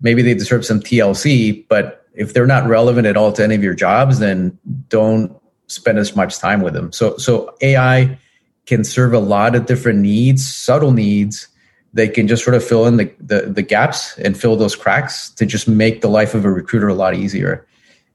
maybe 0.00 0.22
they 0.22 0.34
deserve 0.34 0.64
some 0.64 0.80
TLC, 0.80 1.66
but 1.68 2.06
if 2.14 2.34
they're 2.34 2.46
not 2.46 2.68
relevant 2.68 3.06
at 3.06 3.16
all 3.16 3.32
to 3.32 3.42
any 3.42 3.54
of 3.54 3.64
your 3.64 3.74
jobs, 3.74 4.18
then 4.20 4.56
don't 4.88 5.34
spend 5.66 5.98
as 5.98 6.14
much 6.14 6.38
time 6.38 6.62
with 6.62 6.74
them. 6.74 6.92
So 6.92 7.16
so 7.16 7.54
AI 7.60 8.18
can 8.66 8.84
serve 8.84 9.12
a 9.12 9.18
lot 9.18 9.54
of 9.54 9.66
different 9.66 10.00
needs, 10.00 10.46
subtle 10.54 10.92
needs. 10.92 11.48
They 11.92 12.08
can 12.08 12.28
just 12.28 12.44
sort 12.44 12.54
of 12.54 12.64
fill 12.64 12.86
in 12.86 12.96
the, 12.96 13.12
the, 13.20 13.42
the 13.42 13.62
gaps 13.62 14.16
and 14.18 14.38
fill 14.38 14.56
those 14.56 14.74
cracks 14.74 15.30
to 15.30 15.46
just 15.46 15.68
make 15.68 16.00
the 16.00 16.08
life 16.08 16.34
of 16.34 16.44
a 16.44 16.50
recruiter 16.50 16.88
a 16.88 16.94
lot 16.94 17.14
easier 17.14 17.66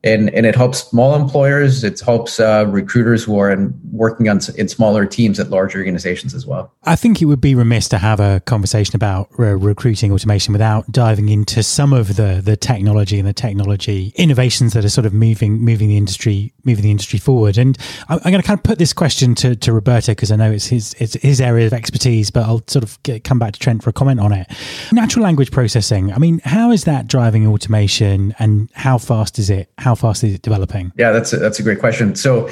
and 0.04 0.30
and 0.34 0.46
it 0.46 0.56
helps 0.56 0.80
small 0.80 1.16
employers. 1.16 1.84
It 1.84 2.00
helps 2.00 2.40
uh, 2.40 2.66
recruiters 2.68 3.24
who 3.24 3.38
are 3.38 3.52
in, 3.52 3.78
working 3.92 4.30
on 4.30 4.40
in 4.58 4.68
smaller 4.68 5.06
teams 5.06 5.40
at 5.40 5.50
large 5.50 5.76
organizations 5.76 6.34
as 6.34 6.46
well. 6.46 6.74
I 6.84 6.96
think 6.96 7.22
it 7.22 7.26
would 7.26 7.42
be 7.42 7.54
remiss 7.54 7.90
to 7.90 7.98
have 7.98 8.20
a 8.20 8.40
conversation 8.46 8.96
about 8.96 9.30
uh, 9.38 9.58
recruiting 9.58 10.12
automation 10.12 10.54
without 10.54 10.90
diving 10.92 11.30
into 11.30 11.64
some 11.64 11.92
of 11.92 12.16
the 12.16 12.42
the 12.44 12.56
technology 12.56 13.20
and 13.20 13.28
the 13.28 13.34
technology 13.34 14.14
innovations 14.16 14.74
that 14.74 14.86
are 14.86 14.90
sort 14.90 15.06
of 15.06 15.14
moving 15.14 15.60
moving 15.60 15.90
the 15.90 15.98
industry 15.98 16.54
moving 16.64 16.84
the 16.84 16.92
industry 16.92 17.20
forward. 17.20 17.58
And 17.58 17.78
I'm, 18.08 18.20
I'm 18.24 18.32
going 18.32 18.42
to 18.42 18.48
kind 18.48 18.58
of 18.58 18.64
put 18.64 18.80
this 18.80 18.94
question 18.94 19.36
to 19.36 19.56
to 19.56 19.74
Roberto 19.74 20.14
because 20.14 20.32
I 20.32 20.38
know 20.38 20.52
it's 20.52 20.68
his 20.68 20.96
it's 21.00 21.16
his 21.16 21.42
area 21.42 21.68
of 21.68 21.74
expertise, 21.74 22.32
but 22.32 22.44
I'll 22.44 22.64
sort 22.68 22.84
of 22.84 23.02
get, 23.04 23.24
come 23.24 23.40
back 23.40 23.54
to 23.54 23.60
Trent 23.60 23.84
for 23.84 23.90
a 23.90 23.94
comment 23.94 24.20
on 24.20 24.32
it. 24.32 24.48
Natural 24.94 25.24
language 25.24 25.52
processing. 25.52 26.14
I 26.14 26.18
mean, 26.20 26.40
how 26.46 26.72
is 26.72 26.86
that 26.86 27.08
driving 27.08 27.46
automation, 27.48 28.34
and 28.40 28.70
how 28.74 28.98
fast 28.98 29.40
is 29.40 29.50
it? 29.50 29.72
How 29.78 29.89
how 29.90 29.96
fast 29.96 30.24
is 30.24 30.36
it 30.36 30.44
developing? 30.44 30.92
Yeah, 30.98 31.12
that's 31.12 31.34
a, 31.34 31.38
that's 31.38 31.60
a 31.60 31.64
great 31.64 31.80
question. 31.80 32.14
So, 32.16 32.48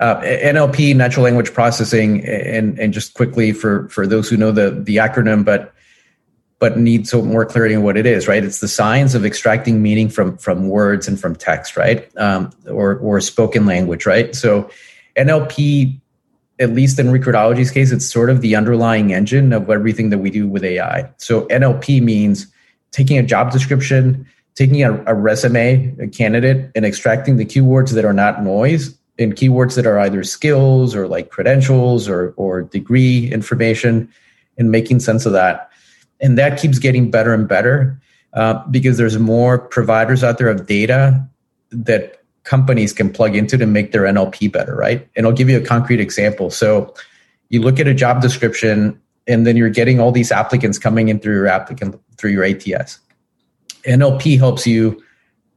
uh, 0.00 0.20
NLP, 0.22 0.96
natural 0.96 1.24
language 1.24 1.52
processing, 1.52 2.24
and 2.26 2.78
and 2.78 2.94
just 2.94 3.14
quickly 3.14 3.52
for 3.52 3.88
for 3.90 4.06
those 4.06 4.28
who 4.30 4.36
know 4.36 4.52
the 4.52 4.70
the 4.70 4.96
acronym, 4.96 5.44
but 5.44 5.74
but 6.60 6.78
need 6.78 7.06
some 7.06 7.28
more 7.28 7.44
clarity 7.44 7.74
on 7.74 7.82
what 7.82 7.96
it 7.98 8.06
is. 8.06 8.26
Right, 8.26 8.42
it's 8.42 8.60
the 8.60 8.68
science 8.68 9.14
of 9.14 9.26
extracting 9.26 9.82
meaning 9.82 10.08
from 10.08 10.38
from 10.38 10.68
words 10.68 11.06
and 11.08 11.20
from 11.20 11.36
text, 11.36 11.76
right, 11.76 12.08
um, 12.16 12.50
or 12.70 12.96
or 12.98 13.20
spoken 13.20 13.66
language, 13.66 14.06
right. 14.06 14.34
So, 14.34 14.70
NLP, 15.16 16.00
at 16.58 16.70
least 16.70 16.98
in 16.98 17.08
recruitology's 17.08 17.70
case, 17.70 17.92
it's 17.92 18.08
sort 18.08 18.30
of 18.30 18.40
the 18.40 18.56
underlying 18.56 19.12
engine 19.12 19.52
of 19.52 19.68
everything 19.68 20.08
that 20.08 20.18
we 20.18 20.30
do 20.30 20.48
with 20.48 20.64
AI. 20.64 21.10
So, 21.18 21.42
NLP 21.48 22.00
means 22.00 22.46
taking 22.92 23.18
a 23.18 23.22
job 23.22 23.52
description 23.52 24.26
taking 24.58 24.82
a, 24.82 25.04
a 25.04 25.14
resume, 25.14 25.94
a 26.00 26.08
candidate, 26.08 26.72
and 26.74 26.84
extracting 26.84 27.36
the 27.36 27.44
keywords 27.44 27.92
that 27.92 28.04
are 28.04 28.12
not 28.12 28.42
noise 28.42 28.92
and 29.16 29.36
keywords 29.36 29.76
that 29.76 29.86
are 29.86 30.00
either 30.00 30.24
skills 30.24 30.96
or 30.96 31.06
like 31.06 31.30
credentials 31.30 32.08
or, 32.08 32.34
or 32.36 32.62
degree 32.62 33.30
information 33.32 34.12
and 34.58 34.72
making 34.72 34.98
sense 34.98 35.24
of 35.24 35.32
that. 35.32 35.70
And 36.20 36.36
that 36.38 36.58
keeps 36.60 36.80
getting 36.80 37.08
better 37.08 37.32
and 37.32 37.46
better 37.46 38.00
uh, 38.32 38.54
because 38.66 38.98
there's 38.98 39.16
more 39.16 39.60
providers 39.60 40.24
out 40.24 40.38
there 40.38 40.48
of 40.48 40.66
data 40.66 41.24
that 41.70 42.20
companies 42.42 42.92
can 42.92 43.12
plug 43.12 43.36
into 43.36 43.56
to 43.58 43.66
make 43.66 43.92
their 43.92 44.02
NLP 44.02 44.50
better, 44.50 44.74
right? 44.74 45.08
And 45.14 45.24
I'll 45.24 45.32
give 45.32 45.48
you 45.48 45.56
a 45.56 45.64
concrete 45.64 46.00
example. 46.00 46.50
So 46.50 46.92
you 47.48 47.62
look 47.62 47.78
at 47.78 47.86
a 47.86 47.94
job 47.94 48.22
description 48.22 49.00
and 49.28 49.46
then 49.46 49.56
you're 49.56 49.70
getting 49.70 50.00
all 50.00 50.10
these 50.10 50.32
applicants 50.32 50.80
coming 50.80 51.10
in 51.10 51.20
through 51.20 51.34
your 51.34 51.46
applicant 51.46 52.00
through 52.16 52.32
your 52.32 52.42
ATS. 52.42 52.98
NLP 53.88 54.38
helps 54.38 54.66
you 54.66 55.02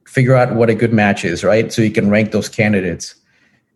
figure 0.08 0.36
out 0.36 0.56
what 0.56 0.70
a 0.70 0.76
good 0.76 0.94
match 0.94 1.24
is, 1.24 1.44
right? 1.44 1.72
So 1.72 1.82
you 1.82 1.92
can 1.92 2.10
rank 2.10 2.32
those 2.32 2.50
candidates. 2.50 3.16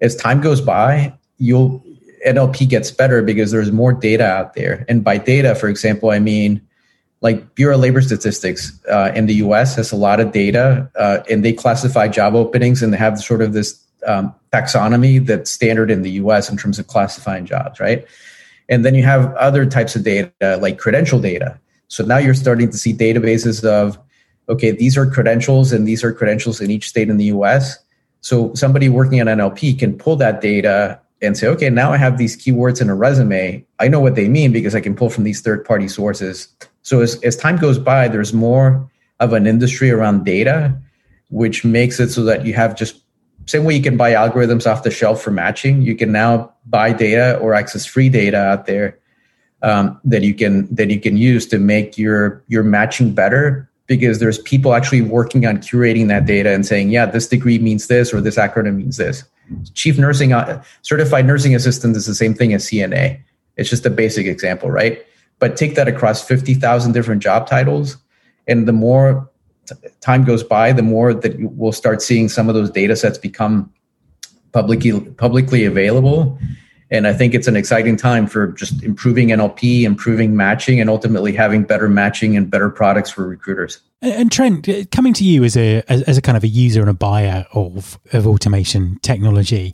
As 0.02 0.16
time 0.16 0.42
goes 0.42 0.62
by, 0.62 1.14
you'll 1.38 1.84
NLP 2.26 2.68
gets 2.68 2.92
better 2.92 3.22
because 3.22 3.52
there's 3.52 3.72
more 3.72 3.94
data 3.94 4.26
out 4.26 4.56
there. 4.56 4.86
And 4.90 5.04
by 5.04 5.18
data, 5.18 5.54
for 5.56 5.68
example, 5.68 6.10
I 6.10 6.20
mean 6.20 6.62
like 7.22 7.56
Bureau 7.56 7.76
of 7.76 7.82
Labor 7.82 8.02
Statistics 8.02 8.80
uh, 8.90 9.12
in 9.16 9.26
the 9.26 9.36
U.S. 9.36 9.76
has 9.76 9.92
a 9.92 9.96
lot 9.96 10.20
of 10.20 10.32
data, 10.32 10.90
uh, 10.96 11.20
and 11.30 11.44
they 11.44 11.54
classify 11.54 12.08
job 12.08 12.36
openings 12.36 12.84
and 12.84 12.94
they 12.94 12.98
have 12.98 13.20
sort 13.20 13.42
of 13.42 13.54
this 13.54 13.82
um, 14.06 14.34
taxonomy 14.52 15.26
that's 15.26 15.50
standard 15.50 15.90
in 15.90 16.02
the 16.02 16.12
U.S. 16.12 16.50
in 16.50 16.58
terms 16.58 16.78
of 16.78 16.88
classifying 16.88 17.46
jobs, 17.46 17.80
right? 17.80 18.06
And 18.70 18.84
then 18.86 18.96
you 18.96 19.04
have 19.04 19.34
other 19.36 19.66
types 19.66 19.96
of 19.96 20.04
data 20.04 20.60
like 20.62 20.78
credential 20.78 21.20
data. 21.20 21.60
So 21.88 22.04
now 22.04 22.18
you're 22.18 22.34
starting 22.34 22.70
to 22.72 22.78
see 22.78 22.94
databases 22.94 23.64
of 23.64 23.98
okay, 24.50 24.72
these 24.72 24.98
are 24.98 25.06
credentials 25.06 25.72
and 25.72 25.88
these 25.88 26.04
are 26.04 26.14
credentials 26.14 26.62
in 26.62 26.72
each 26.72 26.88
state 26.88 27.10
in 27.10 27.18
the 27.18 27.26
US. 27.26 27.78
So 28.22 28.54
somebody 28.54 28.90
working 28.90 29.22
on 29.22 29.28
NLP 29.28 29.78
can 29.78 29.98
pull 29.98 30.16
that 30.18 30.42
data 30.42 31.00
and 31.22 31.38
say, 31.38 31.48
okay, 31.48 31.70
now 31.70 31.92
I 31.92 31.98
have 31.98 32.18
these 32.18 32.36
keywords 32.38 32.82
in 32.82 32.90
a 32.90 32.96
resume. 32.96 33.66
I 33.80 33.88
know 33.88 34.00
what 34.00 34.16
they 34.16 34.28
mean 34.28 34.52
because 34.52 34.76
I 34.76 34.82
can 34.82 34.96
pull 34.96 35.10
from 35.10 35.24
these 35.24 35.42
third 35.42 35.64
party 35.66 35.88
sources. 35.88 36.48
So 36.82 37.02
as, 37.02 37.22
as 37.24 37.36
time 37.36 37.58
goes 37.58 37.80
by, 37.80 38.08
there's 38.08 38.34
more 38.34 38.90
of 39.20 39.34
an 39.34 39.48
industry 39.48 39.92
around 39.92 40.26
data, 40.26 40.76
which 41.30 41.64
makes 41.64 42.00
it 42.00 42.10
so 42.10 42.24
that 42.26 42.46
you 42.46 42.54
have 42.54 42.76
just 42.76 43.02
same 43.48 43.64
way 43.64 43.76
you 43.76 43.84
can 43.84 43.96
buy 43.96 44.12
algorithms 44.12 44.70
off 44.70 44.84
the 44.84 44.92
shelf 44.92 45.22
for 45.22 45.30
matching, 45.30 45.84
you 45.84 45.96
can 45.96 46.12
now 46.12 46.52
buy 46.66 46.92
data 46.92 47.38
or 47.38 47.54
access 47.54 47.86
free 47.86 48.10
data 48.10 48.38
out 48.38 48.66
there 48.66 48.98
um, 49.62 50.00
that 50.04 50.24
you 50.24 50.34
can 50.34 50.74
that 50.74 50.90
you 50.90 51.00
can 51.00 51.16
use 51.16 51.46
to 51.48 51.60
make 51.60 51.98
your 51.98 52.44
your 52.48 52.64
matching 52.64 53.14
better 53.14 53.70
because 53.88 54.20
there's 54.20 54.40
people 54.40 54.74
actually 54.74 55.02
working 55.02 55.46
on 55.46 55.58
curating 55.58 56.08
that 56.08 56.26
data 56.26 56.54
and 56.54 56.66
saying, 56.66 56.90
yeah, 56.90 57.06
this 57.06 57.28
degree 57.28 57.60
means 57.60 57.88
this 57.88 58.14
or 58.14 58.22
this 58.22 58.36
acronym 58.36 58.76
means 58.78 58.98
this. 58.98 59.24
Chief 59.74 59.98
nursing, 59.98 60.34
uh, 60.34 60.64
certified 60.82 61.26
nursing 61.28 61.54
assistant 61.54 61.96
is 61.96 62.06
the 62.06 62.16
same 62.16 62.34
thing 62.34 62.54
as 62.54 62.66
CNA. 62.66 63.22
It's 63.58 63.70
just 63.70 63.86
a 63.86 63.90
basic 63.90 64.26
example, 64.26 64.72
right? 64.72 65.06
But 65.40 65.56
take 65.56 65.76
that 65.76 65.88
across 65.88 66.24
50,000 66.24 66.94
different 66.94 67.22
job 67.22 67.48
titles. 67.48 67.98
And 68.48 68.68
the 68.68 68.74
more 68.74 69.30
t- 69.68 69.76
time 70.02 70.24
goes 70.24 70.44
by, 70.44 70.72
the 70.72 70.82
more 70.82 71.14
that 71.14 71.36
we'll 71.40 71.72
start 71.72 72.02
seeing 72.02 72.28
some 72.28 72.50
of 72.50 72.56
those 72.56 72.72
data 72.72 72.96
sets 72.96 73.18
become 73.18 73.72
publicly, 74.52 75.00
publicly 75.00 75.66
available. 75.66 76.40
And 76.96 77.08
I 77.08 77.14
think 77.14 77.34
it's 77.34 77.48
an 77.48 77.56
exciting 77.56 77.98
time 77.98 78.28
for 78.28 78.48
just 78.48 78.82
improving 78.84 79.30
NLP, 79.30 79.84
improving 79.84 80.36
matching, 80.36 80.80
and 80.80 80.90
ultimately 80.90 81.34
having 81.34 81.64
better 81.64 81.90
matching 81.90 82.36
and 82.36 82.50
better 82.50 82.70
products 82.70 83.12
for 83.12 83.28
recruiters. 83.28 83.82
And 84.02 84.32
Trent, 84.32 84.70
uh, 84.70 84.84
coming 84.92 85.14
to 85.14 85.24
you 85.24 85.44
as 85.44 85.58
a 85.58 85.82
as, 85.88 86.18
a 86.18 86.22
kind 86.22 86.38
of 86.38 86.44
a 86.44 86.48
user 86.48 86.82
and 86.82 86.90
a 86.90 86.94
buyer 86.94 87.46
of 87.54 87.98
of 88.14 88.28
automation 88.28 89.00
technology, 89.02 89.74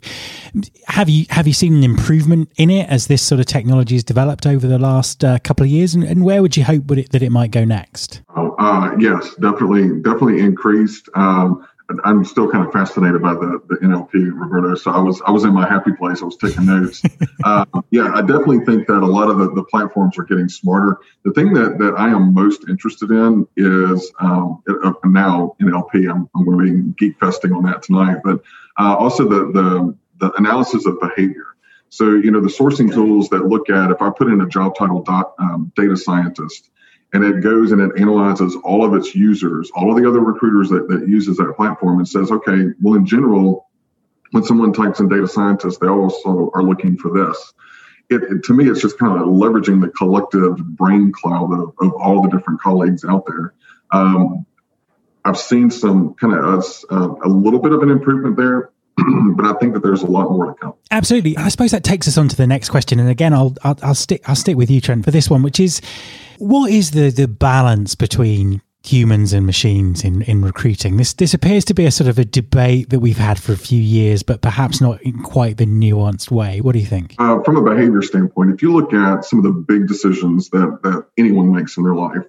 have 0.86 1.08
you 1.08 1.26
have 1.28 1.46
you 1.46 1.52
seen 1.52 1.74
an 1.74 1.84
improvement 1.84 2.50
in 2.56 2.70
it 2.70 2.88
as 2.88 3.08
this 3.08 3.20
sort 3.20 3.40
of 3.40 3.46
technology 3.46 3.94
has 3.96 4.04
developed 4.04 4.46
over 4.46 4.66
the 4.66 4.78
last 4.78 5.22
uh, 5.22 5.38
couple 5.40 5.64
of 5.64 5.70
years? 5.70 5.94
And, 5.94 6.04
and, 6.04 6.24
where 6.24 6.40
would 6.40 6.56
you 6.56 6.64
hope 6.64 6.86
would 6.86 6.98
it, 6.98 7.12
that 7.12 7.22
it 7.22 7.30
might 7.30 7.50
go 7.50 7.64
next? 7.64 8.22
Oh, 8.36 8.54
uh, 8.58 8.92
yes, 8.98 9.34
definitely, 9.34 10.00
definitely 10.00 10.40
increased. 10.40 11.08
Um, 11.14 11.66
I'm 12.04 12.24
still 12.24 12.50
kind 12.50 12.66
of 12.66 12.72
fascinated 12.72 13.22
by 13.22 13.34
the, 13.34 13.60
the 13.68 13.76
NLP, 13.76 14.30
Roberto. 14.32 14.74
So 14.74 14.90
I 14.90 15.00
was 15.00 15.20
I 15.26 15.30
was 15.30 15.44
in 15.44 15.52
my 15.52 15.68
happy 15.68 15.92
place. 15.92 16.22
I 16.22 16.24
was 16.24 16.36
taking 16.36 16.66
notes. 16.66 17.02
uh, 17.44 17.64
yeah, 17.90 18.12
I 18.14 18.20
definitely 18.20 18.64
think 18.64 18.86
that 18.86 19.02
a 19.02 19.06
lot 19.06 19.30
of 19.30 19.38
the, 19.38 19.52
the 19.52 19.64
platforms 19.64 20.18
are 20.18 20.24
getting 20.24 20.48
smarter. 20.48 20.98
The 21.24 21.32
thing 21.32 21.52
that, 21.54 21.78
that 21.78 21.94
I 21.98 22.08
am 22.08 22.34
most 22.34 22.68
interested 22.68 23.10
in 23.10 23.46
is 23.56 24.12
um, 24.20 24.62
uh, 24.68 24.92
now 25.04 25.56
NLP. 25.60 26.10
I'm, 26.10 26.28
I'm 26.34 26.44
going 26.44 26.66
to 26.66 26.72
be 26.72 26.92
geek 26.98 27.18
festing 27.18 27.52
on 27.52 27.64
that 27.64 27.82
tonight, 27.82 28.18
but 28.24 28.42
uh, 28.78 28.96
also 28.96 29.28
the, 29.28 29.52
the 29.52 29.96
the 30.18 30.32
analysis 30.36 30.86
of 30.86 31.00
behavior. 31.00 31.46
So 31.88 32.10
you 32.10 32.30
know 32.30 32.40
the 32.40 32.48
sourcing 32.48 32.92
tools 32.92 33.28
that 33.30 33.46
look 33.46 33.68
at 33.68 33.90
if 33.90 34.00
I 34.00 34.10
put 34.10 34.28
in 34.28 34.40
a 34.40 34.48
job 34.48 34.76
title 34.76 35.02
dot 35.02 35.34
um, 35.38 35.72
data 35.76 35.96
scientist 35.96 36.70
and 37.12 37.24
it 37.24 37.42
goes 37.42 37.72
and 37.72 37.80
it 37.80 38.00
analyzes 38.00 38.56
all 38.64 38.84
of 38.84 38.94
its 38.94 39.14
users, 39.14 39.70
all 39.74 39.90
of 39.90 40.02
the 40.02 40.08
other 40.08 40.20
recruiters 40.20 40.70
that, 40.70 40.88
that 40.88 41.06
uses 41.06 41.36
that 41.36 41.54
platform 41.56 41.98
and 41.98 42.08
says, 42.08 42.30
okay, 42.30 42.68
well, 42.80 42.94
in 42.94 43.04
general, 43.04 43.68
when 44.30 44.42
someone 44.42 44.72
types 44.72 45.00
in 45.00 45.08
data 45.08 45.28
scientist, 45.28 45.80
they 45.80 45.88
also 45.88 46.50
are 46.54 46.62
looking 46.62 46.96
for 46.96 47.12
this. 47.12 47.52
It, 48.08 48.22
it, 48.22 48.44
to 48.44 48.54
me, 48.54 48.68
it's 48.68 48.80
just 48.80 48.98
kind 48.98 49.20
of 49.20 49.28
leveraging 49.28 49.80
the 49.80 49.88
collective 49.88 50.56
brain 50.56 51.12
cloud 51.12 51.52
of, 51.52 51.74
of 51.80 51.92
all 51.94 52.22
the 52.22 52.30
different 52.30 52.60
colleagues 52.60 53.04
out 53.04 53.26
there. 53.26 53.52
Um, 53.90 54.46
I've 55.24 55.38
seen 55.38 55.70
some 55.70 56.14
kind 56.14 56.34
of 56.34 56.64
uh, 56.90 57.14
a 57.24 57.28
little 57.28 57.60
bit 57.60 57.72
of 57.72 57.82
an 57.82 57.90
improvement 57.90 58.36
there, 58.36 58.71
but 59.36 59.46
I 59.46 59.54
think 59.54 59.74
that 59.74 59.82
there's 59.82 60.02
a 60.02 60.06
lot 60.06 60.30
more 60.30 60.46
to 60.46 60.54
come. 60.54 60.74
Absolutely. 60.90 61.36
I 61.36 61.48
suppose 61.48 61.70
that 61.70 61.84
takes 61.84 62.06
us 62.08 62.18
on 62.18 62.28
to 62.28 62.36
the 62.36 62.46
next 62.46 62.68
question. 62.68 63.00
And 63.00 63.08
again, 63.08 63.32
I'll, 63.32 63.54
I'll, 63.64 63.78
I'll 63.82 63.94
stick 63.94 64.22
I'll 64.28 64.36
stick 64.36 64.56
with 64.56 64.70
you, 64.70 64.80
Trent, 64.80 65.04
for 65.04 65.10
this 65.10 65.30
one, 65.30 65.42
which 65.42 65.60
is 65.60 65.80
what 66.38 66.70
is 66.70 66.90
the 66.90 67.10
the 67.10 67.28
balance 67.28 67.94
between 67.94 68.60
humans 68.84 69.32
and 69.32 69.46
machines 69.46 70.02
in, 70.02 70.22
in 70.22 70.42
recruiting. 70.42 70.96
This 70.96 71.12
this 71.14 71.34
appears 71.34 71.64
to 71.66 71.74
be 71.74 71.86
a 71.86 71.90
sort 71.90 72.08
of 72.08 72.18
a 72.18 72.24
debate 72.24 72.90
that 72.90 73.00
we've 73.00 73.18
had 73.18 73.40
for 73.40 73.52
a 73.52 73.56
few 73.56 73.80
years, 73.80 74.22
but 74.22 74.42
perhaps 74.42 74.80
not 74.80 75.00
in 75.02 75.22
quite 75.22 75.56
the 75.56 75.66
nuanced 75.66 76.30
way. 76.30 76.60
What 76.60 76.72
do 76.72 76.78
you 76.78 76.86
think? 76.86 77.14
Uh, 77.18 77.40
from 77.42 77.56
a 77.56 77.62
behavior 77.62 78.02
standpoint, 78.02 78.50
if 78.50 78.62
you 78.62 78.72
look 78.74 78.92
at 78.92 79.24
some 79.24 79.38
of 79.38 79.44
the 79.44 79.52
big 79.52 79.86
decisions 79.86 80.50
that 80.50 80.80
that 80.82 81.06
anyone 81.16 81.52
makes 81.52 81.76
in 81.76 81.84
their 81.84 81.94
life 81.94 82.24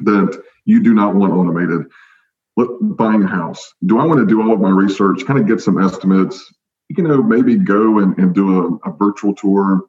that 0.00 0.42
you 0.64 0.82
do 0.82 0.94
not 0.94 1.14
want 1.14 1.32
automated, 1.32 1.86
buying 2.80 3.22
a 3.22 3.28
house. 3.28 3.74
Do 3.86 3.98
I 3.98 4.06
want 4.06 4.20
to 4.20 4.26
do 4.26 4.42
all 4.42 4.52
of 4.52 4.60
my 4.60 4.70
research, 4.70 5.24
kind 5.26 5.38
of 5.38 5.46
get 5.46 5.60
some 5.60 5.82
estimates, 5.82 6.52
you 6.88 7.02
know, 7.02 7.22
maybe 7.22 7.56
go 7.56 7.98
and, 7.98 8.16
and 8.18 8.34
do 8.34 8.80
a, 8.84 8.90
a 8.90 8.96
virtual 8.96 9.34
tour 9.34 9.82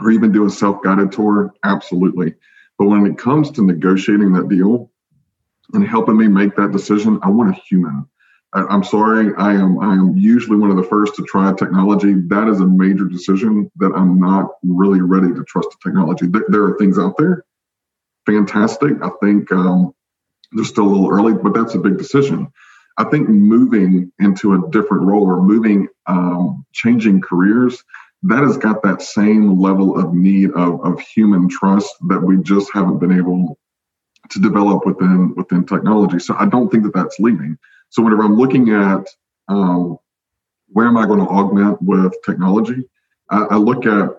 or 0.00 0.10
even 0.10 0.32
do 0.32 0.46
a 0.46 0.50
self-guided 0.50 1.12
tour? 1.12 1.52
Absolutely. 1.64 2.34
But 2.78 2.86
when 2.86 3.06
it 3.06 3.18
comes 3.18 3.50
to 3.52 3.64
negotiating 3.64 4.32
that 4.32 4.48
deal 4.48 4.90
and 5.74 5.86
helping 5.86 6.16
me 6.16 6.28
make 6.28 6.56
that 6.56 6.72
decision, 6.72 7.18
I 7.22 7.28
want 7.28 7.56
a 7.56 7.60
human. 7.60 8.06
I, 8.54 8.74
am 8.74 8.82
sorry, 8.82 9.34
I 9.36 9.52
am 9.52 9.78
I 9.78 9.92
am 9.92 10.16
usually 10.16 10.56
one 10.56 10.70
of 10.70 10.78
the 10.78 10.82
first 10.82 11.14
to 11.16 11.24
try 11.24 11.52
technology. 11.52 12.14
That 12.14 12.48
is 12.48 12.60
a 12.60 12.66
major 12.66 13.04
decision 13.04 13.70
that 13.76 13.92
I'm 13.94 14.18
not 14.18 14.52
really 14.62 15.02
ready 15.02 15.28
to 15.34 15.44
trust 15.44 15.68
the 15.70 15.76
technology. 15.84 16.26
There, 16.26 16.44
there 16.48 16.64
are 16.64 16.78
things 16.78 16.98
out 16.98 17.18
there, 17.18 17.44
fantastic. 18.24 18.92
I 19.02 19.10
think 19.22 19.52
um, 19.52 19.92
they're 20.52 20.64
still 20.64 20.84
a 20.84 20.90
little 20.90 21.10
early, 21.10 21.34
but 21.34 21.54
that's 21.54 21.74
a 21.74 21.78
big 21.78 21.98
decision. 21.98 22.52
I 22.96 23.04
think 23.04 23.28
moving 23.28 24.12
into 24.18 24.54
a 24.54 24.70
different 24.70 25.04
role 25.04 25.24
or 25.24 25.40
moving, 25.40 25.88
um, 26.06 26.66
changing 26.72 27.20
careers, 27.20 27.82
that 28.24 28.42
has 28.42 28.56
got 28.56 28.82
that 28.82 29.00
same 29.00 29.60
level 29.60 29.98
of 29.98 30.12
need 30.12 30.50
of, 30.52 30.84
of 30.84 31.00
human 31.00 31.48
trust 31.48 31.94
that 32.08 32.20
we 32.20 32.38
just 32.42 32.70
haven't 32.72 32.98
been 32.98 33.12
able 33.12 33.56
to 34.30 34.40
develop 34.40 34.84
within 34.84 35.34
within 35.36 35.64
technology. 35.64 36.18
So 36.18 36.34
I 36.36 36.46
don't 36.46 36.70
think 36.70 36.82
that 36.84 36.94
that's 36.94 37.18
leaving. 37.20 37.56
So 37.90 38.02
whenever 38.02 38.22
I'm 38.24 38.36
looking 38.36 38.70
at 38.70 39.06
um, 39.48 39.98
where 40.68 40.86
am 40.86 40.96
I 40.96 41.06
going 41.06 41.20
to 41.20 41.26
augment 41.26 41.80
with 41.80 42.14
technology, 42.24 42.88
I, 43.30 43.44
I 43.44 43.56
look 43.56 43.86
at 43.86 44.10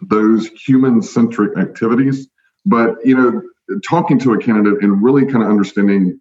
those 0.00 0.46
human 0.48 1.02
centric 1.02 1.56
activities. 1.58 2.28
But 2.66 3.04
you 3.04 3.16
know, 3.16 3.42
talking 3.88 4.18
to 4.20 4.32
a 4.32 4.38
candidate 4.38 4.82
and 4.82 5.02
really 5.02 5.26
kind 5.26 5.42
of 5.42 5.50
understanding 5.50 6.20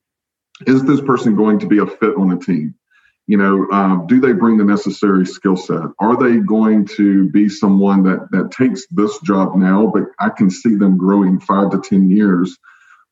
is 0.67 0.84
this 0.84 1.01
person 1.01 1.36
going 1.36 1.60
to 1.60 1.67
be 1.67 1.80
a 1.80 1.88
fit 1.88 2.15
on 2.17 2.32
a 2.32 2.38
team? 2.38 2.75
You 3.27 3.38
know, 3.38 3.67
um, 3.71 4.08
do 4.08 4.19
they 4.19 4.34
bring 4.34 4.58
the 4.58 4.63
necessary 4.63 5.25
skill 5.25 5.56
set? 5.56 5.84
Are 5.99 6.17
they 6.17 6.39
going 6.39 6.86
to 6.97 7.30
be 7.30 7.49
someone 7.49 8.04
that 8.04 8.30
that 8.32 8.51
takes 8.51 8.86
this 8.88 9.19
job 9.21 9.56
now, 9.56 9.88
but 9.88 10.04
I 10.19 10.30
can 10.30 10.49
see 10.49 10.75
them 10.75 10.97
growing 10.97 11.39
five 11.39 11.71
to 11.71 11.80
ten 11.80 12.10
years 12.10 12.58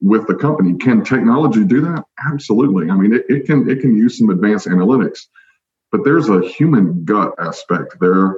with 0.01 0.27
the 0.27 0.35
company? 0.35 0.77
Can 0.77 1.03
technology 1.03 1.63
do 1.63 1.81
that? 1.81 2.03
Absolutely. 2.31 2.89
I 2.89 2.95
mean, 2.95 3.13
it, 3.13 3.25
it 3.29 3.45
can 3.45 3.69
it 3.69 3.81
can 3.81 3.95
use 3.95 4.17
some 4.17 4.29
advanced 4.29 4.67
analytics, 4.67 5.27
but 5.91 6.03
there's 6.03 6.27
a 6.27 6.41
human 6.41 7.05
gut 7.05 7.33
aspect 7.39 7.97
there 8.01 8.35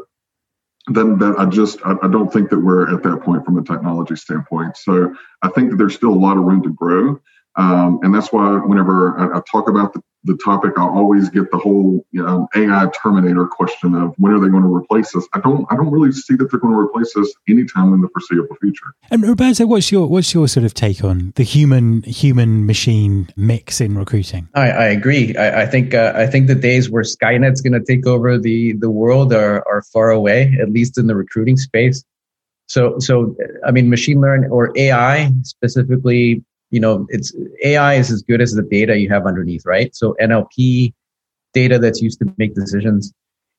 then 0.88 1.18
that 1.20 1.36
I 1.38 1.46
just 1.46 1.80
I, 1.86 1.96
I, 2.02 2.08
don't 2.08 2.32
think 2.32 2.50
that 2.50 2.60
we're 2.60 2.94
at 2.94 3.04
that 3.04 3.22
point 3.22 3.46
from 3.46 3.58
a 3.58 3.64
technology 3.64 4.16
standpoint. 4.16 4.78
So 4.78 5.14
I 5.42 5.50
think 5.50 5.70
that 5.70 5.78
there's 5.78 5.96
still 5.96 6.14
a 6.14 6.16
lot 6.16 6.38
of 6.38 6.44
room 6.44 6.64
to 6.64 6.74
grow. 6.74 7.22
Um, 7.58 8.00
and 8.02 8.16
that's 8.16 8.32
why 8.32 8.58
whenever 8.60 9.18
I, 9.20 9.38
I, 9.38 9.42
talk 9.52 9.68
about 9.68 9.92
the, 9.92 10.02
the 10.24 10.38
topic, 10.38 10.72
I 10.78 10.84
always 10.84 11.30
get 11.30 11.52
the 11.52 11.58
whole 11.58 12.06
you 12.12 12.24
know, 12.24 12.48
AI 12.56 12.90
Terminator 13.04 13.46
question 13.46 13.94
of 13.94 14.14
when 14.18 14.32
are 14.32 14.40
they 14.40 14.48
going 14.48 14.64
to 14.64 14.74
replace 14.74 15.14
us? 15.18 15.28
I 15.34 15.42
don't 15.42 15.66
I 15.70 15.76
don't 15.76 15.92
really 15.92 16.14
see 16.14 16.36
that 16.36 16.50
they're 16.50 16.60
going 16.62 16.74
to 16.74 16.80
replace 16.80 17.14
us 17.18 17.30
anytime 17.50 17.94
in 17.94 18.00
the 18.00 18.08
foreseeable 18.08 18.56
future. 18.56 18.94
And 19.10 19.22
Roberto, 19.24 19.66
what's 19.66 19.92
your 19.92 20.08
what's 20.08 20.34
your 20.34 20.48
sort 20.48 20.66
of 20.66 20.74
take 20.74 21.04
on 21.04 21.34
the 21.36 21.44
human 21.44 22.04
human 22.04 22.66
machine 22.66 23.28
mix 23.36 23.82
in 23.82 23.98
recruiting? 23.98 24.48
I, 24.54 24.72
I 24.72 24.86
agree. 24.86 25.36
I, 25.36 25.64
I 25.64 25.66
think 25.66 25.94
uh, 25.94 26.14
I 26.16 26.28
think 26.28 26.48
the 26.48 26.56
days 26.56 26.90
where 26.90 27.04
Skynet's 27.04 27.60
going 27.60 27.74
to 27.74 27.84
take 27.84 28.08
over 28.08 28.38
the 28.38 28.74
the 28.74 28.90
world 28.90 29.34
are 29.34 29.68
are 29.68 29.82
far 29.92 30.10
away, 30.10 30.58
at 30.62 30.70
least 30.70 30.98
in 30.98 31.08
the 31.08 31.16
recruiting 31.18 31.58
space. 31.58 32.06
So 32.68 32.98
so 33.00 33.36
I 33.68 33.72
mean, 33.72 33.90
machine 33.90 34.22
learning 34.22 34.52
or 34.52 34.72
AI 34.78 35.30
specifically 35.44 36.46
you 36.72 36.80
know, 36.80 37.06
it's 37.10 37.34
AI 37.64 37.96
is 37.96 38.12
as 38.12 38.24
good 38.24 38.42
as 38.42 38.54
the 38.54 38.64
data 38.64 38.98
you 38.98 39.10
have 39.10 39.28
underneath, 39.28 39.66
right? 39.66 39.96
So 39.96 40.16
NLP 40.20 40.94
data 41.54 41.78
that's 41.78 42.02
used 42.02 42.20
to 42.20 42.34
make 42.38 42.56
decisions, 42.56 43.14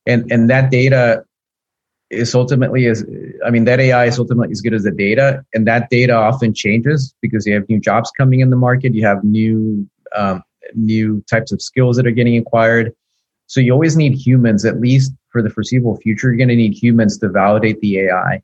and 0.07 0.31
and 0.33 0.51
that 0.51 0.71
data 0.71 1.25
is 2.11 2.35
ultimately 2.35 2.87
is 2.87 3.07
I 3.45 3.51
mean 3.51 3.65
that 3.65 3.81
AI 3.81 4.07
is 4.07 4.19
ultimately 4.19 4.53
as 4.53 4.61
good 4.63 4.75
as 4.75 4.83
the 4.83 4.91
data, 4.91 5.45
and 5.55 5.67
that 5.67 5.91
data 5.91 6.15
often 6.15 6.55
changes 6.55 7.15
because 7.21 7.47
you 7.47 7.55
have 7.55 7.69
new 7.69 7.79
jobs 7.79 8.11
coming 8.17 8.41
in 8.41 8.51
the 8.51 8.57
market, 8.57 8.95
you 8.95 9.07
have 9.07 9.23
new 9.23 9.87
um, 10.17 10.43
new 10.75 11.23
types 11.31 11.53
of 11.53 11.61
skills 11.61 11.97
that 11.97 12.07
are 12.07 12.13
getting 12.13 12.39
acquired. 12.39 12.93
So 13.47 13.61
you 13.61 13.73
always 13.73 13.97
need 13.97 14.15
humans, 14.15 14.65
at 14.65 14.81
least 14.81 15.13
for 15.31 15.43
the 15.43 15.51
foreseeable 15.51 15.97
future. 15.99 16.29
You're 16.29 16.39
going 16.39 16.49
to 16.49 16.57
need 16.57 16.73
humans 16.73 17.19
to 17.19 17.29
validate 17.29 17.81
the 17.81 18.01
AI. 18.01 18.43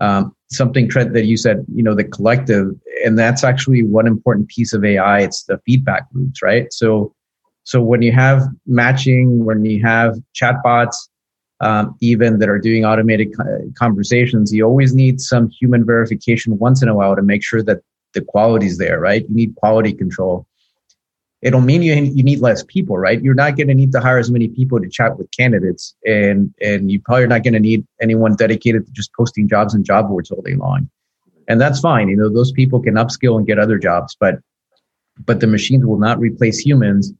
Um, 0.00 0.34
something 0.50 0.88
Trent 0.88 1.12
that 1.14 1.26
you 1.26 1.36
said, 1.36 1.64
you 1.74 1.82
know, 1.82 1.94
the 1.94 2.04
collective, 2.04 2.70
and 3.04 3.18
that's 3.18 3.44
actually 3.44 3.82
one 3.82 4.06
important 4.06 4.48
piece 4.48 4.72
of 4.72 4.84
AI. 4.84 5.20
It's 5.20 5.44
the 5.44 5.58
feedback 5.66 6.06
loops, 6.12 6.42
right? 6.42 6.72
So, 6.72 7.14
so 7.64 7.82
when 7.82 8.02
you 8.02 8.12
have 8.12 8.42
matching, 8.66 9.44
when 9.44 9.64
you 9.64 9.82
have 9.84 10.16
chatbots, 10.34 10.96
um, 11.60 11.96
even 12.00 12.38
that 12.38 12.48
are 12.48 12.58
doing 12.58 12.84
automated 12.84 13.34
conversations, 13.76 14.52
you 14.52 14.64
always 14.64 14.94
need 14.94 15.20
some 15.20 15.50
human 15.50 15.84
verification 15.84 16.56
once 16.58 16.82
in 16.82 16.88
a 16.88 16.94
while 16.94 17.16
to 17.16 17.22
make 17.22 17.44
sure 17.44 17.62
that 17.64 17.82
the 18.14 18.22
quality 18.22 18.66
is 18.66 18.78
there, 18.78 19.00
right? 19.00 19.28
You 19.28 19.34
need 19.34 19.54
quality 19.56 19.92
control 19.92 20.46
it'll 21.42 21.60
mean 21.60 21.82
you 21.82 21.94
you 21.94 22.22
need 22.22 22.40
less 22.40 22.64
people, 22.64 22.98
right? 22.98 23.22
You're 23.22 23.34
not 23.34 23.56
going 23.56 23.68
to 23.68 23.74
need 23.74 23.92
to 23.92 24.00
hire 24.00 24.18
as 24.18 24.30
many 24.30 24.48
people 24.48 24.80
to 24.80 24.88
chat 24.88 25.18
with 25.18 25.30
candidates, 25.30 25.94
and 26.04 26.52
and 26.60 26.90
you 26.90 27.00
probably 27.00 27.24
are 27.24 27.28
not 27.28 27.44
going 27.44 27.54
to 27.54 27.60
need 27.60 27.86
anyone 28.00 28.34
dedicated 28.36 28.86
to 28.86 28.92
just 28.92 29.12
posting 29.14 29.48
jobs 29.48 29.74
and 29.74 29.84
job 29.84 30.08
boards 30.08 30.30
all 30.30 30.42
day 30.42 30.54
long, 30.54 30.88
and 31.48 31.60
that's 31.60 31.80
fine. 31.80 32.08
You 32.08 32.16
know, 32.16 32.28
those 32.28 32.52
people 32.52 32.80
can 32.80 32.94
upskill 32.94 33.38
and 33.38 33.46
get 33.46 33.58
other 33.58 33.78
jobs, 33.78 34.16
but 34.18 34.40
but 35.24 35.40
the 35.40 35.46
machines 35.46 35.84
will 35.84 35.98
not 35.98 36.18
replace 36.18 36.58
humans 36.58 37.12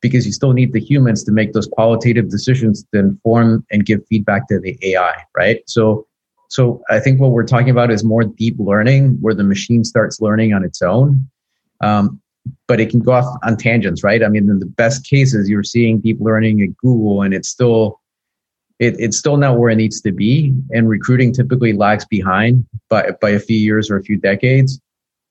because 0.00 0.24
you 0.26 0.32
still 0.32 0.52
need 0.52 0.72
the 0.72 0.80
humans 0.80 1.24
to 1.24 1.32
make 1.32 1.52
those 1.52 1.66
qualitative 1.66 2.28
decisions 2.28 2.84
to 2.92 3.00
inform 3.00 3.66
and 3.70 3.84
give 3.84 4.06
feedback 4.06 4.46
to 4.48 4.60
the 4.60 4.78
AI, 4.82 5.24
right? 5.36 5.60
So 5.66 6.06
so 6.50 6.82
I 6.88 6.98
think 6.98 7.20
what 7.20 7.32
we're 7.32 7.44
talking 7.44 7.68
about 7.68 7.90
is 7.90 8.02
more 8.02 8.24
deep 8.24 8.56
learning, 8.58 9.18
where 9.20 9.34
the 9.34 9.44
machine 9.44 9.84
starts 9.84 10.20
learning 10.20 10.54
on 10.54 10.64
its 10.64 10.80
own. 10.80 11.28
Um, 11.82 12.20
but 12.66 12.80
it 12.80 12.90
can 12.90 13.00
go 13.00 13.12
off 13.12 13.38
on 13.42 13.56
tangents, 13.56 14.02
right? 14.04 14.22
I 14.22 14.28
mean, 14.28 14.48
in 14.48 14.58
the 14.58 14.66
best 14.66 15.06
cases, 15.06 15.48
you're 15.48 15.62
seeing 15.62 16.00
deep 16.00 16.18
learning 16.20 16.62
at 16.62 16.76
Google, 16.76 17.22
and 17.22 17.34
it's 17.34 17.48
still 17.48 18.00
it, 18.78 18.94
it's 18.98 19.18
still 19.18 19.36
not 19.36 19.58
where 19.58 19.70
it 19.70 19.76
needs 19.76 20.00
to 20.02 20.12
be. 20.12 20.54
And 20.70 20.88
recruiting 20.88 21.32
typically 21.32 21.72
lags 21.72 22.04
behind 22.04 22.64
by, 22.88 23.10
by 23.20 23.30
a 23.30 23.40
few 23.40 23.56
years 23.56 23.90
or 23.90 23.96
a 23.96 24.02
few 24.02 24.16
decades. 24.16 24.80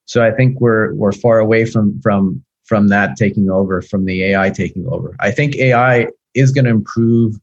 So 0.05 0.23
I 0.23 0.31
think 0.31 0.59
we're, 0.59 0.93
we're 0.93 1.11
far 1.11 1.39
away 1.39 1.65
from, 1.65 1.99
from, 2.01 2.43
from 2.65 2.89
that 2.89 3.15
taking 3.17 3.49
over, 3.49 3.81
from 3.81 4.05
the 4.05 4.23
AI 4.25 4.49
taking 4.49 4.85
over. 4.87 5.15
I 5.19 5.31
think 5.31 5.55
AI 5.55 6.07
is 6.33 6.51
going 6.51 6.65
to 6.65 6.71
improve 6.71 7.35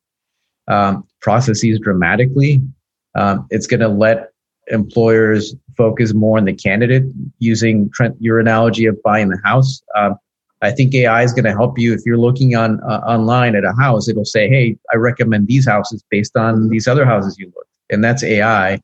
um, 0.68 1.06
processes 1.20 1.78
dramatically. 1.78 2.60
Um, 3.14 3.46
it's 3.50 3.66
going 3.66 3.80
to 3.80 3.88
let 3.88 4.30
employers 4.68 5.54
focus 5.76 6.14
more 6.14 6.38
on 6.38 6.44
the 6.44 6.52
candidate 6.52 7.04
using 7.38 7.90
Trent, 7.90 8.16
your 8.20 8.38
analogy 8.38 8.86
of 8.86 9.00
buying 9.02 9.28
the 9.28 9.40
house. 9.44 9.82
Um, 9.96 10.16
I 10.62 10.70
think 10.70 10.94
AI 10.94 11.22
is 11.22 11.32
going 11.32 11.44
to 11.44 11.52
help 11.52 11.78
you 11.78 11.92
if 11.92 12.00
you're 12.06 12.18
looking 12.18 12.56
on 12.56 12.80
uh, 12.82 13.00
online 13.06 13.54
at 13.54 13.64
a 13.64 13.72
house. 13.72 14.08
It'll 14.08 14.24
say, 14.24 14.48
"Hey, 14.48 14.76
I 14.92 14.96
recommend 14.96 15.46
these 15.46 15.66
houses 15.66 16.02
based 16.10 16.36
on 16.36 16.68
these 16.70 16.88
other 16.88 17.04
houses 17.04 17.38
you 17.38 17.46
looked," 17.46 17.70
and 17.90 18.02
that's 18.02 18.22
AI. 18.22 18.80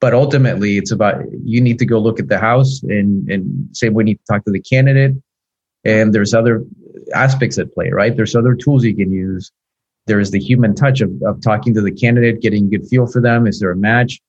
But 0.00 0.14
ultimately, 0.14 0.76
it's 0.76 0.90
about 0.90 1.22
you 1.44 1.60
need 1.60 1.78
to 1.78 1.86
go 1.86 1.98
look 1.98 2.18
at 2.18 2.28
the 2.28 2.38
house 2.38 2.82
and 2.82 3.30
and 3.30 3.68
say 3.72 3.90
we 3.90 4.04
need 4.04 4.18
to 4.18 4.24
talk 4.32 4.44
to 4.44 4.50
the 4.50 4.60
candidate. 4.60 5.14
And 5.84 6.12
there's 6.14 6.34
other 6.34 6.64
aspects 7.14 7.58
at 7.58 7.72
play, 7.72 7.90
right? 7.90 8.14
There's 8.14 8.34
other 8.34 8.54
tools 8.54 8.84
you 8.84 8.94
can 8.94 9.12
use. 9.12 9.50
There's 10.06 10.30
the 10.30 10.40
human 10.40 10.74
touch 10.74 11.00
of, 11.00 11.10
of 11.24 11.40
talking 11.40 11.74
to 11.74 11.80
the 11.80 11.92
candidate, 11.92 12.40
getting 12.40 12.66
a 12.66 12.70
good 12.70 12.88
feel 12.88 13.06
for 13.06 13.20
them. 13.20 13.46
Is 13.46 13.60
there 13.60 13.70
a 13.70 13.76
match? 13.76 14.20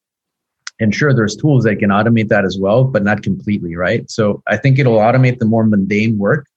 And 0.81 0.93
sure, 0.93 1.13
there's 1.13 1.35
tools 1.35 1.63
that 1.63 1.77
can 1.77 1.89
automate 1.89 2.27
that 2.27 2.43
as 2.43 2.57
well, 2.59 2.83
but 2.83 3.03
not 3.03 3.23
completely, 3.23 3.75
right? 3.75 4.09
So 4.09 4.43
I 4.47 4.57
think 4.57 4.79
it'll 4.79 4.97
automate 4.97 5.39
the 5.39 5.45
more 5.45 5.63
mundane 5.63 6.17
work 6.17 6.47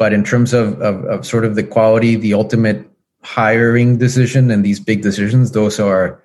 but 0.00 0.14
in 0.14 0.24
terms 0.24 0.54
of, 0.54 0.80
of, 0.80 1.04
of 1.04 1.26
sort 1.26 1.44
of 1.44 1.56
the 1.56 1.62
quality, 1.62 2.16
the 2.16 2.32
ultimate 2.32 2.90
hiring 3.22 3.98
decision 3.98 4.50
and 4.50 4.64
these 4.64 4.80
big 4.80 5.02
decisions, 5.02 5.52
those 5.52 5.78
are 5.78 6.22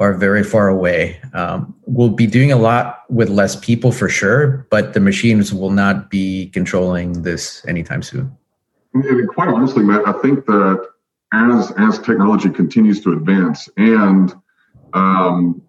are 0.00 0.12
very 0.12 0.42
far 0.42 0.68
away. 0.68 1.18
Um, 1.32 1.74
we'll 1.86 2.10
be 2.10 2.26
doing 2.26 2.50
a 2.50 2.56
lot 2.56 3.04
with 3.08 3.30
less 3.30 3.54
people 3.54 3.92
for 3.92 4.08
sure, 4.08 4.66
but 4.70 4.92
the 4.92 5.00
machines 5.00 5.54
will 5.54 5.70
not 5.70 6.10
be 6.10 6.48
controlling 6.48 7.22
this 7.22 7.64
anytime 7.66 8.02
soon. 8.02 8.36
And 8.92 9.28
quite 9.28 9.48
honestly, 9.48 9.84
Matt, 9.84 10.02
I 10.06 10.12
think 10.20 10.44
that 10.46 10.88
as 11.32 11.72
as 11.78 12.00
technology 12.00 12.50
continues 12.50 13.00
to 13.02 13.12
advance 13.12 13.68
and 13.76 14.34
um, 14.94 15.62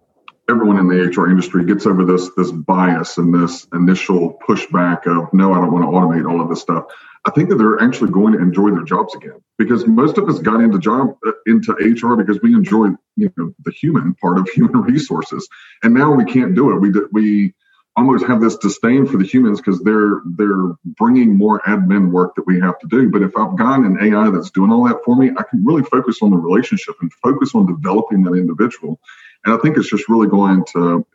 everyone 0.48 0.78
in 0.78 0.88
the 0.88 0.96
HR 0.96 1.30
industry 1.30 1.64
gets 1.64 1.86
over 1.86 2.04
this 2.04 2.30
this 2.36 2.50
bias 2.50 3.18
and 3.18 3.34
this 3.34 3.66
initial 3.72 4.38
pushback 4.46 5.06
of 5.06 5.32
no, 5.32 5.52
I 5.52 5.56
don't 5.56 5.72
want 5.72 5.84
to 5.84 5.90
automate 5.90 6.30
all 6.30 6.40
of 6.40 6.48
this 6.48 6.60
stuff. 6.60 6.84
I 7.26 7.30
think 7.30 7.50
that 7.50 7.56
they're 7.56 7.80
actually 7.82 8.10
going 8.10 8.32
to 8.32 8.40
enjoy 8.40 8.70
their 8.70 8.84
jobs 8.84 9.14
again 9.14 9.42
because 9.58 9.86
most 9.86 10.16
of 10.18 10.28
us 10.28 10.38
got 10.38 10.60
into 10.60 10.78
job 10.78 11.16
uh, 11.26 11.32
into 11.46 11.72
HR 11.72 12.16
because 12.16 12.40
we 12.42 12.54
enjoy 12.54 12.88
you 13.16 13.32
know 13.36 13.52
the 13.64 13.72
human 13.72 14.14
part 14.14 14.38
of 14.38 14.48
human 14.54 14.82
resources, 14.82 15.48
and 15.82 15.94
now 15.94 16.12
we 16.12 16.24
can't 16.24 16.54
do 16.54 16.70
it. 16.70 16.80
We 16.80 16.92
we 17.12 17.54
almost 17.96 18.24
have 18.26 18.40
this 18.40 18.56
disdain 18.56 19.06
for 19.06 19.16
the 19.16 19.26
humans 19.26 19.60
because 19.60 19.80
they're 19.82 20.22
they're 20.36 20.72
bringing 20.84 21.36
more 21.36 21.60
admin 21.66 22.10
work 22.12 22.34
that 22.36 22.46
we 22.46 22.60
have 22.60 22.78
to 22.78 22.86
do. 22.86 23.10
But 23.10 23.22
if 23.22 23.36
I've 23.36 23.56
got 23.56 23.80
an 23.80 23.98
AI 24.00 24.30
that's 24.30 24.50
doing 24.50 24.70
all 24.70 24.86
that 24.86 25.00
for 25.04 25.16
me, 25.16 25.30
I 25.36 25.42
can 25.42 25.64
really 25.64 25.82
focus 25.82 26.18
on 26.22 26.30
the 26.30 26.36
relationship 26.36 26.94
and 27.02 27.12
focus 27.14 27.54
on 27.54 27.66
developing 27.66 28.22
that 28.22 28.34
individual. 28.34 29.00
And 29.44 29.54
I 29.54 29.58
think 29.58 29.76
it's 29.76 29.90
just 29.90 30.08
really 30.08 30.28
going 30.28 30.64
to 30.74 31.06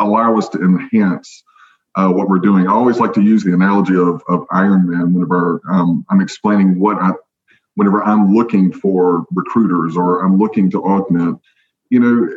allow 0.00 0.38
us 0.38 0.48
to 0.50 0.58
enhance 0.58 1.42
uh, 1.96 2.08
what 2.08 2.28
we're 2.28 2.38
doing. 2.38 2.66
I 2.66 2.72
always 2.72 2.98
like 2.98 3.12
to 3.14 3.22
use 3.22 3.44
the 3.44 3.52
analogy 3.52 3.96
of, 3.96 4.22
of 4.28 4.46
Iron 4.50 4.88
Man 4.88 5.12
whenever 5.12 5.60
um, 5.70 6.06
I'm 6.10 6.20
explaining 6.20 6.78
what 6.78 6.96
I, 6.98 7.12
whenever 7.74 8.02
I'm 8.02 8.34
looking 8.34 8.72
for 8.72 9.26
recruiters 9.32 9.96
or 9.96 10.24
I'm 10.24 10.38
looking 10.38 10.70
to 10.70 10.82
augment, 10.82 11.40
you 11.90 12.00
know, 12.00 12.28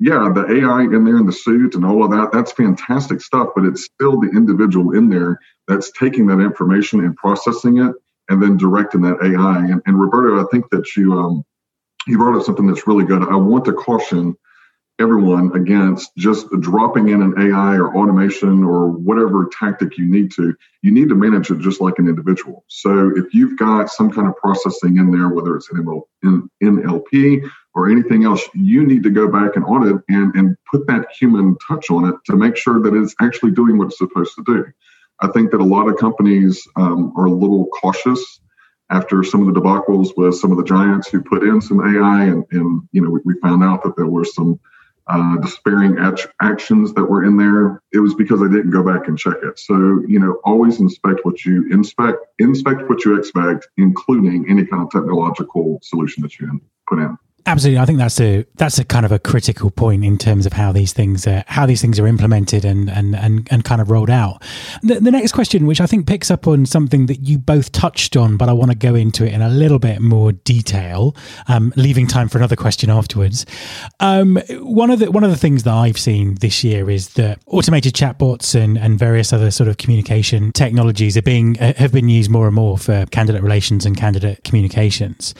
yeah, 0.00 0.30
the 0.34 0.44
AI 0.60 0.82
in 0.82 1.04
there 1.04 1.18
in 1.18 1.26
the 1.26 1.32
suit 1.32 1.74
and 1.74 1.84
all 1.84 2.04
of 2.04 2.10
that, 2.10 2.30
that's 2.32 2.52
fantastic 2.52 3.20
stuff, 3.20 3.50
but 3.54 3.64
it's 3.64 3.84
still 3.84 4.20
the 4.20 4.30
individual 4.30 4.94
in 4.96 5.08
there 5.08 5.38
that's 5.68 5.92
taking 5.92 6.26
that 6.26 6.40
information 6.40 7.00
and 7.00 7.16
processing 7.16 7.78
it 7.78 7.94
and 8.28 8.42
then 8.42 8.56
directing 8.56 9.02
that 9.02 9.18
AI. 9.22 9.58
And, 9.58 9.80
and 9.86 10.00
Roberto, 10.00 10.42
I 10.42 10.46
think 10.50 10.68
that 10.70 10.96
you, 10.96 11.12
um, 11.12 11.44
you 12.06 12.18
brought 12.18 12.36
up 12.38 12.44
something 12.44 12.66
that's 12.66 12.86
really 12.86 13.04
good. 13.04 13.22
I 13.22 13.36
want 13.36 13.64
to 13.66 13.72
caution 13.72 14.36
everyone 15.00 15.50
against 15.56 16.14
just 16.16 16.48
dropping 16.60 17.08
in 17.08 17.20
an 17.20 17.34
AI 17.36 17.74
or 17.76 17.96
automation 17.96 18.62
or 18.62 18.90
whatever 18.90 19.48
tactic 19.58 19.98
you 19.98 20.04
need 20.04 20.30
to. 20.32 20.54
You 20.82 20.92
need 20.92 21.08
to 21.08 21.16
manage 21.16 21.50
it 21.50 21.58
just 21.58 21.80
like 21.80 21.98
an 21.98 22.08
individual. 22.08 22.64
So 22.68 23.12
if 23.16 23.34
you've 23.34 23.58
got 23.58 23.90
some 23.90 24.10
kind 24.12 24.28
of 24.28 24.36
processing 24.36 24.98
in 24.98 25.10
there, 25.10 25.28
whether 25.28 25.56
it's 25.56 25.70
an 25.72 26.02
NLP 26.62 27.50
or 27.74 27.90
anything 27.90 28.24
else, 28.24 28.48
you 28.54 28.86
need 28.86 29.02
to 29.02 29.10
go 29.10 29.26
back 29.26 29.56
and 29.56 29.64
audit 29.64 29.96
and, 30.08 30.32
and 30.36 30.56
put 30.70 30.86
that 30.86 31.08
human 31.18 31.56
touch 31.66 31.90
on 31.90 32.08
it 32.08 32.14
to 32.26 32.36
make 32.36 32.56
sure 32.56 32.80
that 32.80 32.94
it's 32.94 33.16
actually 33.20 33.50
doing 33.50 33.78
what 33.78 33.86
it's 33.86 33.98
supposed 33.98 34.34
to 34.36 34.44
do. 34.44 34.64
I 35.20 35.28
think 35.28 35.50
that 35.50 35.60
a 35.60 35.64
lot 35.64 35.88
of 35.88 35.96
companies 35.96 36.66
um, 36.76 37.12
are 37.16 37.26
a 37.26 37.32
little 37.32 37.66
cautious 37.66 38.40
after 38.90 39.24
some 39.24 39.46
of 39.46 39.52
the 39.52 39.60
debacles 39.60 40.10
with 40.16 40.36
some 40.36 40.52
of 40.52 40.58
the 40.58 40.64
giants 40.64 41.08
who 41.08 41.22
put 41.22 41.42
in 41.42 41.60
some 41.60 41.80
AI, 41.80 42.24
and, 42.24 42.44
and 42.50 42.82
you 42.92 43.00
know 43.00 43.10
we, 43.10 43.20
we 43.24 43.34
found 43.40 43.64
out 43.64 43.82
that 43.82 43.96
there 43.96 44.06
were 44.06 44.24
some 44.24 44.60
uh, 45.06 45.36
despairing 45.38 45.98
actions 46.40 46.94
that 46.94 47.04
were 47.04 47.24
in 47.24 47.36
there, 47.36 47.82
it 47.92 47.98
was 47.98 48.14
because 48.14 48.40
I 48.40 48.46
didn't 48.46 48.70
go 48.70 48.82
back 48.82 49.08
and 49.08 49.18
check 49.18 49.36
it. 49.42 49.58
So, 49.58 50.02
you 50.06 50.18
know, 50.18 50.40
always 50.44 50.80
inspect 50.80 51.20
what 51.24 51.44
you 51.44 51.68
inspect, 51.70 52.18
inspect 52.38 52.88
what 52.88 53.04
you 53.04 53.18
expect, 53.18 53.68
including 53.76 54.46
any 54.48 54.64
kind 54.64 54.82
of 54.82 54.90
technological 54.90 55.78
solution 55.82 56.22
that 56.22 56.38
you 56.38 56.60
put 56.88 57.00
in. 57.00 57.18
Absolutely, 57.46 57.78
I 57.78 57.84
think 57.84 57.98
that's 57.98 58.18
a 58.20 58.46
that's 58.54 58.78
a 58.78 58.84
kind 58.86 59.04
of 59.04 59.12
a 59.12 59.18
critical 59.18 59.70
point 59.70 60.02
in 60.02 60.16
terms 60.16 60.46
of 60.46 60.54
how 60.54 60.72
these 60.72 60.94
things 60.94 61.26
are, 61.26 61.44
how 61.46 61.66
these 61.66 61.82
things 61.82 62.00
are 62.00 62.06
implemented 62.06 62.64
and 62.64 62.88
and 62.88 63.14
and, 63.14 63.46
and 63.50 63.64
kind 63.64 63.82
of 63.82 63.90
rolled 63.90 64.08
out. 64.08 64.42
The, 64.82 64.94
the 65.00 65.10
next 65.10 65.32
question, 65.32 65.66
which 65.66 65.78
I 65.78 65.86
think 65.86 66.06
picks 66.06 66.30
up 66.30 66.46
on 66.46 66.64
something 66.64 67.04
that 67.06 67.20
you 67.20 67.36
both 67.36 67.70
touched 67.70 68.16
on, 68.16 68.38
but 68.38 68.48
I 68.48 68.54
want 68.54 68.70
to 68.70 68.76
go 68.76 68.94
into 68.94 69.26
it 69.26 69.34
in 69.34 69.42
a 69.42 69.50
little 69.50 69.78
bit 69.78 70.00
more 70.00 70.32
detail, 70.32 71.14
um, 71.46 71.74
leaving 71.76 72.06
time 72.06 72.30
for 72.30 72.38
another 72.38 72.56
question 72.56 72.88
afterwards. 72.88 73.44
Um, 74.00 74.40
one 74.60 74.90
of 74.90 75.00
the 75.00 75.10
one 75.10 75.22
of 75.22 75.30
the 75.30 75.36
things 75.36 75.64
that 75.64 75.74
I've 75.74 75.98
seen 75.98 76.36
this 76.36 76.64
year 76.64 76.88
is 76.88 77.10
that 77.10 77.40
automated 77.46 77.92
chatbots 77.92 78.54
and 78.54 78.78
and 78.78 78.98
various 78.98 79.34
other 79.34 79.50
sort 79.50 79.68
of 79.68 79.76
communication 79.76 80.50
technologies 80.52 81.14
are 81.18 81.22
being 81.22 81.60
uh, 81.60 81.74
have 81.74 81.92
been 81.92 82.08
used 82.08 82.30
more 82.30 82.46
and 82.46 82.54
more 82.54 82.78
for 82.78 83.04
candidate 83.10 83.42
relations 83.42 83.84
and 83.84 83.98
candidate 83.98 84.44
communications. 84.44 85.34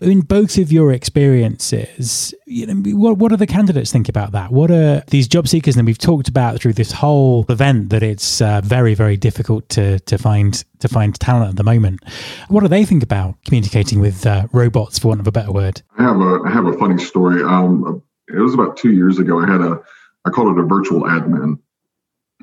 In 0.00 0.22
both 0.22 0.56
of 0.56 0.72
your 0.72 0.92
experiences, 1.40 2.34
you 2.46 2.66
know, 2.66 2.74
what, 2.96 3.18
what 3.18 3.30
do 3.30 3.36
the 3.36 3.46
candidates 3.46 3.92
think 3.92 4.08
about 4.08 4.32
that? 4.32 4.52
What 4.52 4.70
are 4.70 5.02
these 5.08 5.28
job 5.28 5.48
seekers? 5.48 5.76
And 5.76 5.86
we've 5.86 5.98
talked 5.98 6.28
about 6.28 6.60
through 6.60 6.74
this 6.74 6.92
whole 6.92 7.46
event 7.48 7.90
that 7.90 8.02
it's 8.02 8.40
uh, 8.40 8.60
very, 8.62 8.94
very 8.94 9.16
difficult 9.16 9.68
to, 9.70 10.00
to 10.00 10.18
find 10.18 10.64
to 10.80 10.88
find 10.88 11.18
talent 11.20 11.50
at 11.50 11.56
the 11.56 11.62
moment. 11.62 12.00
What 12.48 12.60
do 12.60 12.68
they 12.68 12.84
think 12.84 13.02
about 13.02 13.36
communicating 13.44 14.00
with 14.00 14.24
uh, 14.26 14.46
robots, 14.52 14.98
for 14.98 15.08
want 15.08 15.20
of 15.20 15.26
a 15.26 15.32
better 15.32 15.52
word? 15.52 15.82
I 15.98 16.02
have 16.02 16.20
a 16.20 16.40
I 16.46 16.50
have 16.50 16.66
a 16.66 16.72
funny 16.74 17.02
story. 17.02 17.42
Um, 17.42 18.02
it 18.28 18.38
was 18.38 18.54
about 18.54 18.76
two 18.76 18.92
years 18.92 19.18
ago. 19.18 19.40
I 19.40 19.46
had 19.46 19.60
a 19.60 19.80
I 20.24 20.30
called 20.30 20.56
it 20.56 20.60
a 20.62 20.66
virtual 20.66 21.02
admin, 21.02 21.58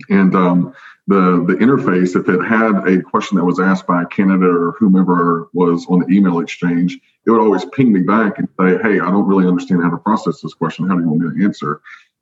and 0.10 0.36
um, 0.36 0.74
the 1.08 1.44
the 1.48 1.56
interface, 1.56 2.20
if 2.20 2.30
it 2.30 2.44
had 2.44 2.88
a 2.88 3.02
question 3.02 3.38
that 3.38 3.46
was 3.46 3.60
asked 3.60 3.88
by 3.88 4.04
a 4.04 4.06
candidate 4.06 4.56
or 4.56 4.74
whomever 4.78 5.50
was 5.54 5.88
on 5.88 6.00
the 6.00 6.16
email 6.16 6.40
exchange, 6.40 7.00
it 7.28 7.32
would 7.32 7.42
always 7.42 7.66
ping 7.66 7.92
me 7.92 8.02
back 8.02 8.40
and 8.40 8.48
say, 8.60 8.78
"Hey, 8.82 9.00
I 9.00 9.12
don't 9.12 9.28
really 9.28 9.48
understand 9.48 9.84
how 9.84 9.90
to 9.90 9.98
process 9.98 10.42
this 10.42 10.54
question. 10.54 10.88
How 10.88 10.96
do 10.96 11.02
you 11.02 11.10
want 11.10 11.22
me 11.22 11.40
to 11.40 11.46
answer?" 11.46 11.82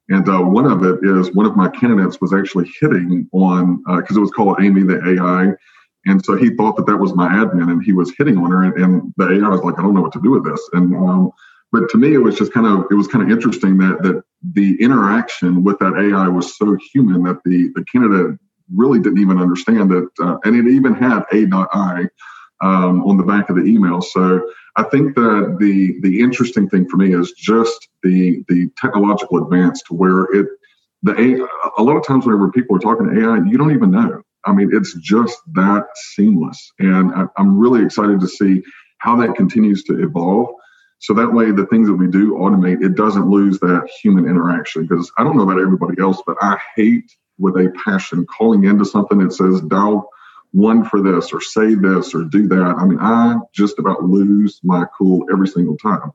And 0.10 0.28
uh, 0.28 0.41
one 0.41 0.65
of 0.65 0.84
it 0.84 1.00
is 1.04 1.34
one 1.34 1.46
of 1.46 1.56
my 1.56 1.70
candidates 1.70 2.20
was 2.20 2.34
actually 2.34 2.70
hitting 2.80 3.30
on 3.32 3.78
because 3.98 4.18
uh, 4.18 4.20
it 4.20 4.22
was 4.22 4.32
called 4.32 4.58
Amy 4.60 4.84
the 4.84 5.00
AI, 5.08 5.54
and 6.08 6.26
so 6.26 6.36
he 6.36 6.50
thought 6.50 6.76
that 6.78 6.88
that 6.88 6.98
was 6.98 7.13
my 7.15 7.28
admin, 7.28 7.72
and 7.72 7.84
he 7.84 7.94
was 7.94 8.13
hitting 8.18 8.38
on 8.38 8.52
her, 8.52 8.63
and, 8.63 8.74
and 8.84 9.13
the 9.18 9.32
AI 9.32 9.50
was 9.50 9.62
like, 9.62 9.78
"I 9.78 9.84
don't 9.84 9.94
know 9.94 10.02
what 10.02 10.13
to 10.13 10.22
do 10.22 10.32
with 10.32 10.44
this," 10.44 10.70
and 10.74 10.96
um, 10.96 11.32
but 11.72 11.89
to 11.91 11.98
me, 11.98 12.13
it 12.13 12.20
was 12.20 12.36
just 12.36 12.54
kind 12.54 12.65
of 12.65 12.86
it 12.89 12.96
was 12.96 13.08
kind 13.08 13.24
of 13.24 13.30
interesting 13.30 13.78
that 13.78 14.02
that 14.02 14.24
the 14.54 14.82
interaction 14.82 15.63
with 15.63 15.78
that 15.80 15.94
AI 15.98 16.28
was 16.30 16.58
so 16.58 16.76
human 16.94 17.24
that 17.24 17.39
the 17.46 17.72
the 17.76 17.86
candidate 17.86 18.39
really 18.74 19.00
didn't 19.00 19.20
even 19.20 19.39
understand 19.39 19.91
it. 19.91 20.06
Uh, 20.20 20.38
and 20.44 20.56
it 20.56 20.72
even 20.72 20.96
had 20.96 21.24
a 21.32 21.46
dot 21.46 21.70
a.i 21.74 22.08
um, 22.62 23.04
on 23.04 23.18
the 23.18 23.24
back 23.24 23.50
of 23.50 23.56
the 23.56 23.63
email. 23.63 24.02
So 24.02 24.41
I 24.76 24.84
think 24.84 25.15
that 25.15 25.58
the 25.60 26.00
the 26.02 26.20
interesting 26.20 26.70
thing 26.70 26.88
for 26.88 26.98
me 26.98 27.13
is 27.13 27.32
just 27.34 27.89
the 28.04 28.44
the 28.48 28.70
technological 28.80 29.44
advance 29.44 29.82
to 29.84 29.94
where 29.94 30.24
it 30.34 30.48
the 31.04 31.13
a, 31.13 31.82
a 31.82 31.84
lot 31.84 31.96
of 31.96 32.06
times 32.06 32.26
whenever 32.26 32.52
people 32.52 32.76
are 32.76 32.80
talking 32.80 33.08
to 33.08 33.22
AI, 33.22 33.38
you 33.46 33.58
don't 33.58 33.74
even 33.74 33.91
know. 33.91 34.22
I 34.46 34.54
mean, 34.54 34.70
it's 34.74 34.94
just 34.96 35.39
that 35.54 35.86
seamless, 35.96 36.72
and 36.80 37.12
I, 37.13 37.26
I'm 37.38 37.58
really 37.58 37.84
excited 37.84 38.20
to 38.20 38.28
see 38.28 38.63
how 39.00 39.15
that 39.18 39.36
continues 39.36 39.84
to 39.86 40.04
evolve. 40.04 40.50
So 41.00 41.13
that 41.13 41.34
way, 41.34 41.52
the 41.52 41.65
things 41.68 41.88
that 41.88 41.96
we 41.96 42.08
do 42.08 42.34
automate, 42.34 42.84
it 42.84 42.96
doesn't 42.96 43.30
lose 43.30 43.60
that 43.60 43.89
human 44.02 44.26
interaction. 44.26 44.88
Because 44.88 45.12
I 45.18 45.24
don't 45.24 45.36
know 45.36 45.44
about 45.44 45.62
everybody 45.62 46.02
else, 46.02 46.22
but 46.26 46.38
I 46.41 46.58
hate 46.76 47.12
with 47.38 47.56
a 47.56 47.72
passion, 47.84 48.26
calling 48.26 48.63
into 48.63 48.86
something 48.86 49.20
that 49.20 49.34
says 49.34 49.62
dial 49.62 50.10
one 50.56 50.86
for 50.86 51.02
this 51.02 51.34
or 51.34 51.41
say 51.41 51.76
this 51.76 52.15
or 52.15 52.24
do 52.24 52.48
that. 52.48 52.76
I 52.78 52.86
mean, 52.86 52.98
I 53.02 53.36
just 53.54 53.78
about 53.78 54.06
lose 54.06 54.62
my 54.63 54.86
cool 54.98 55.26
every 55.32 55.50
single 55.50 55.76
time. 55.78 56.13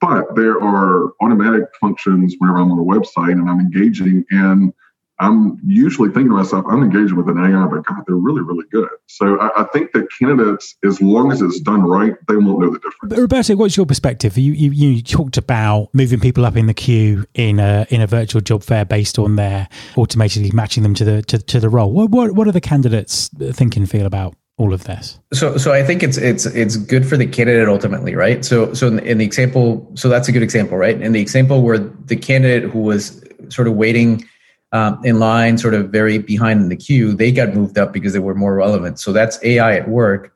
but 0.00 0.34
there 0.34 0.60
are 0.60 1.12
automatic 1.22 1.64
functions 1.80 2.34
whenever 2.38 2.58
I'm 2.58 2.72
on 2.72 2.78
a 2.78 2.82
website 2.82 3.32
and 3.32 3.48
I'm 3.48 3.60
engaging 3.60 4.24
and 4.30 4.72
I'm 5.20 5.58
usually 5.66 6.10
thinking 6.10 6.28
to 6.28 6.36
myself, 6.36 6.64
I'm 6.68 6.82
engaging 6.82 7.16
with 7.16 7.28
an 7.28 7.38
AI, 7.38 7.66
but 7.66 7.84
God, 7.84 8.04
they're 8.06 8.14
really, 8.14 8.42
really 8.42 8.66
good. 8.70 8.88
So 9.06 9.38
I, 9.40 9.62
I, 9.62 9.64
think 9.72 9.92
that 9.92 10.06
candidates, 10.16 10.76
as 10.84 11.00
long 11.00 11.32
as 11.32 11.42
it's 11.42 11.58
done 11.60 11.82
right, 11.82 12.14
they 12.28 12.36
won't 12.36 12.60
know 12.60 12.70
the 12.70 12.78
difference. 12.78 12.96
But 13.02 13.18
Roberto, 13.18 13.56
what's 13.56 13.76
your 13.76 13.86
perspective? 13.86 14.38
You, 14.38 14.52
you, 14.52 14.70
you 14.70 15.02
talked 15.02 15.36
about 15.36 15.88
moving 15.92 16.20
people 16.20 16.46
up 16.46 16.56
in 16.56 16.66
the 16.66 16.74
queue 16.74 17.24
in 17.34 17.58
a 17.58 17.86
in 17.90 18.00
a 18.00 18.06
virtual 18.06 18.40
job 18.40 18.62
fair 18.62 18.84
based 18.84 19.18
on 19.18 19.36
their 19.36 19.68
automatically 19.96 20.52
matching 20.52 20.84
them 20.84 20.94
to 20.94 21.04
the 21.04 21.22
to, 21.22 21.38
to 21.38 21.58
the 21.58 21.68
role. 21.68 21.92
What, 21.92 22.10
what 22.10 22.32
what 22.32 22.46
are 22.46 22.52
the 22.52 22.60
candidates 22.60 23.28
think 23.52 23.76
and 23.76 23.90
feel 23.90 24.06
about 24.06 24.36
all 24.56 24.72
of 24.72 24.84
this? 24.84 25.18
So, 25.32 25.56
so 25.56 25.72
I 25.72 25.82
think 25.82 26.02
it's 26.02 26.16
it's 26.16 26.46
it's 26.46 26.76
good 26.76 27.06
for 27.06 27.16
the 27.16 27.26
candidate 27.26 27.68
ultimately, 27.68 28.14
right? 28.14 28.44
So, 28.44 28.72
so 28.74 28.86
in 28.86 28.96
the, 28.96 29.04
in 29.04 29.18
the 29.18 29.24
example, 29.24 29.90
so 29.94 30.08
that's 30.08 30.28
a 30.28 30.32
good 30.32 30.42
example, 30.42 30.76
right? 30.76 31.00
In 31.00 31.12
the 31.12 31.20
example 31.20 31.62
where 31.62 31.78
the 31.78 32.16
candidate 32.16 32.70
who 32.70 32.80
was 32.80 33.22
sort 33.48 33.66
of 33.66 33.74
waiting 33.74 34.24
um, 34.72 35.00
in 35.04 35.18
line, 35.18 35.58
sort 35.58 35.74
of 35.74 35.90
very 35.90 36.18
behind 36.18 36.60
in 36.60 36.68
the 36.68 36.76
queue, 36.76 37.14
they 37.14 37.32
got 37.32 37.54
moved 37.54 37.78
up 37.78 37.92
because 37.92 38.12
they 38.12 38.18
were 38.18 38.34
more 38.34 38.54
relevant. 38.54 39.00
So 39.00 39.12
that's 39.12 39.42
AI 39.42 39.76
at 39.76 39.88
work, 39.88 40.34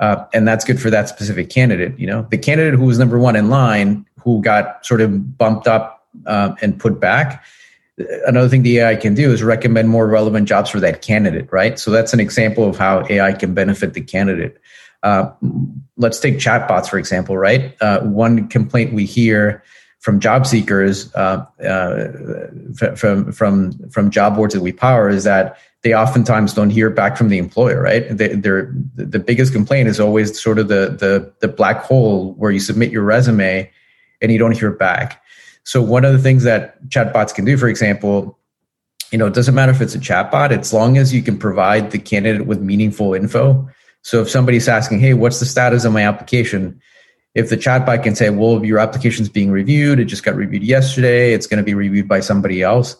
uh, 0.00 0.24
and 0.32 0.46
that's 0.46 0.64
good 0.64 0.80
for 0.80 0.90
that 0.90 1.08
specific 1.08 1.50
candidate. 1.50 1.98
You 1.98 2.06
know, 2.06 2.26
the 2.30 2.38
candidate 2.38 2.74
who 2.74 2.86
was 2.86 2.98
number 2.98 3.18
one 3.18 3.36
in 3.36 3.48
line, 3.48 4.04
who 4.22 4.42
got 4.42 4.84
sort 4.84 5.00
of 5.00 5.38
bumped 5.38 5.66
up 5.66 6.06
um, 6.26 6.56
and 6.60 6.78
put 6.78 7.00
back. 7.00 7.44
Another 8.26 8.48
thing 8.48 8.62
the 8.62 8.78
AI 8.78 8.96
can 8.96 9.14
do 9.14 9.32
is 9.32 9.42
recommend 9.42 9.88
more 9.88 10.06
relevant 10.06 10.48
jobs 10.48 10.70
for 10.70 10.80
that 10.80 11.02
candidate, 11.02 11.48
right? 11.52 11.78
So 11.78 11.90
that's 11.90 12.12
an 12.12 12.20
example 12.20 12.68
of 12.68 12.78
how 12.78 13.04
AI 13.10 13.32
can 13.32 13.54
benefit 13.54 13.94
the 13.94 14.00
candidate. 14.00 14.56
Uh, 15.02 15.30
let's 15.96 16.18
take 16.18 16.36
chatbots 16.36 16.88
for 16.88 16.98
example, 16.98 17.36
right? 17.36 17.76
Uh, 17.80 18.00
one 18.00 18.48
complaint 18.48 18.92
we 18.92 19.04
hear 19.04 19.62
from 20.00 20.20
job 20.20 20.46
seekers 20.46 21.12
uh, 21.14 21.44
uh, 21.66 22.08
from 22.96 23.32
from 23.32 23.72
from 23.90 24.10
job 24.10 24.36
boards 24.36 24.54
that 24.54 24.60
we 24.60 24.72
power 24.72 25.08
is 25.08 25.24
that 25.24 25.58
they 25.82 25.94
oftentimes 25.94 26.54
don't 26.54 26.70
hear 26.70 26.90
back 26.90 27.16
from 27.16 27.28
the 27.28 27.38
employer 27.38 27.82
right? 27.82 28.04
They, 28.16 28.28
they're 28.28 28.72
the 28.94 29.18
biggest 29.18 29.52
complaint 29.52 29.88
is 29.88 30.00
always 30.00 30.40
sort 30.40 30.58
of 30.58 30.68
the 30.68 30.96
the 30.98 31.32
the 31.40 31.48
black 31.48 31.82
hole 31.82 32.34
where 32.34 32.50
you 32.50 32.60
submit 32.60 32.92
your 32.92 33.02
resume 33.02 33.70
and 34.20 34.32
you 34.32 34.38
don't 34.38 34.56
hear 34.56 34.70
back. 34.70 35.22
So 35.64 35.82
one 35.82 36.04
of 36.04 36.12
the 36.12 36.18
things 36.18 36.44
that 36.44 36.82
chatbots 36.88 37.34
can 37.34 37.44
do 37.44 37.56
for 37.56 37.68
example 37.68 38.38
you 39.10 39.18
know 39.18 39.26
it 39.26 39.34
doesn't 39.34 39.54
matter 39.54 39.72
if 39.72 39.80
it's 39.80 39.94
a 39.94 39.98
chatbot 39.98 40.56
as 40.56 40.72
long 40.72 40.96
as 40.96 41.12
you 41.12 41.22
can 41.22 41.38
provide 41.38 41.90
the 41.90 41.98
candidate 41.98 42.46
with 42.46 42.60
meaningful 42.60 43.14
info. 43.14 43.68
So 44.02 44.22
if 44.22 44.30
somebody's 44.30 44.68
asking 44.68 45.00
hey 45.00 45.14
what's 45.14 45.40
the 45.40 45.46
status 45.46 45.84
of 45.84 45.92
my 45.92 46.02
application 46.02 46.80
if 47.38 47.50
the 47.50 47.56
chatbot 47.56 48.02
can 48.02 48.16
say, 48.16 48.30
well, 48.30 48.64
your 48.64 48.80
application 48.80 49.22
is 49.22 49.28
being 49.28 49.52
reviewed, 49.52 50.00
it 50.00 50.06
just 50.06 50.24
got 50.24 50.34
reviewed 50.34 50.64
yesterday, 50.64 51.32
it's 51.32 51.46
going 51.46 51.58
to 51.58 51.62
be 51.62 51.72
reviewed 51.72 52.08
by 52.08 52.18
somebody 52.18 52.64
else, 52.64 52.96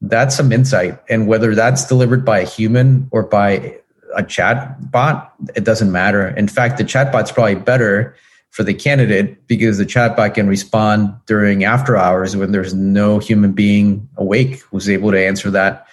that's 0.00 0.34
some 0.34 0.52
insight. 0.52 0.98
And 1.10 1.26
whether 1.26 1.54
that's 1.54 1.86
delivered 1.86 2.24
by 2.24 2.38
a 2.40 2.46
human 2.46 3.06
or 3.10 3.24
by 3.24 3.78
a 4.16 4.22
chat 4.22 4.90
bot, 4.90 5.34
it 5.54 5.64
doesn't 5.64 5.92
matter. 5.92 6.28
In 6.28 6.48
fact, 6.48 6.78
the 6.78 6.84
chatbot's 6.84 7.30
probably 7.30 7.56
better 7.56 8.16
for 8.48 8.62
the 8.62 8.72
candidate 8.72 9.46
because 9.48 9.76
the 9.76 9.84
chatbot 9.84 10.32
can 10.32 10.48
respond 10.48 11.14
during 11.26 11.64
after 11.64 11.94
hours 11.94 12.34
when 12.34 12.52
there's 12.52 12.72
no 12.72 13.18
human 13.18 13.52
being 13.52 14.08
awake 14.16 14.62
who's 14.70 14.88
able 14.88 15.10
to 15.10 15.22
answer 15.22 15.50
that 15.50 15.86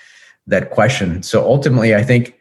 that 0.47 0.71
question. 0.71 1.23
So 1.23 1.43
ultimately, 1.43 1.93
I 1.93 2.04
think 2.04 2.38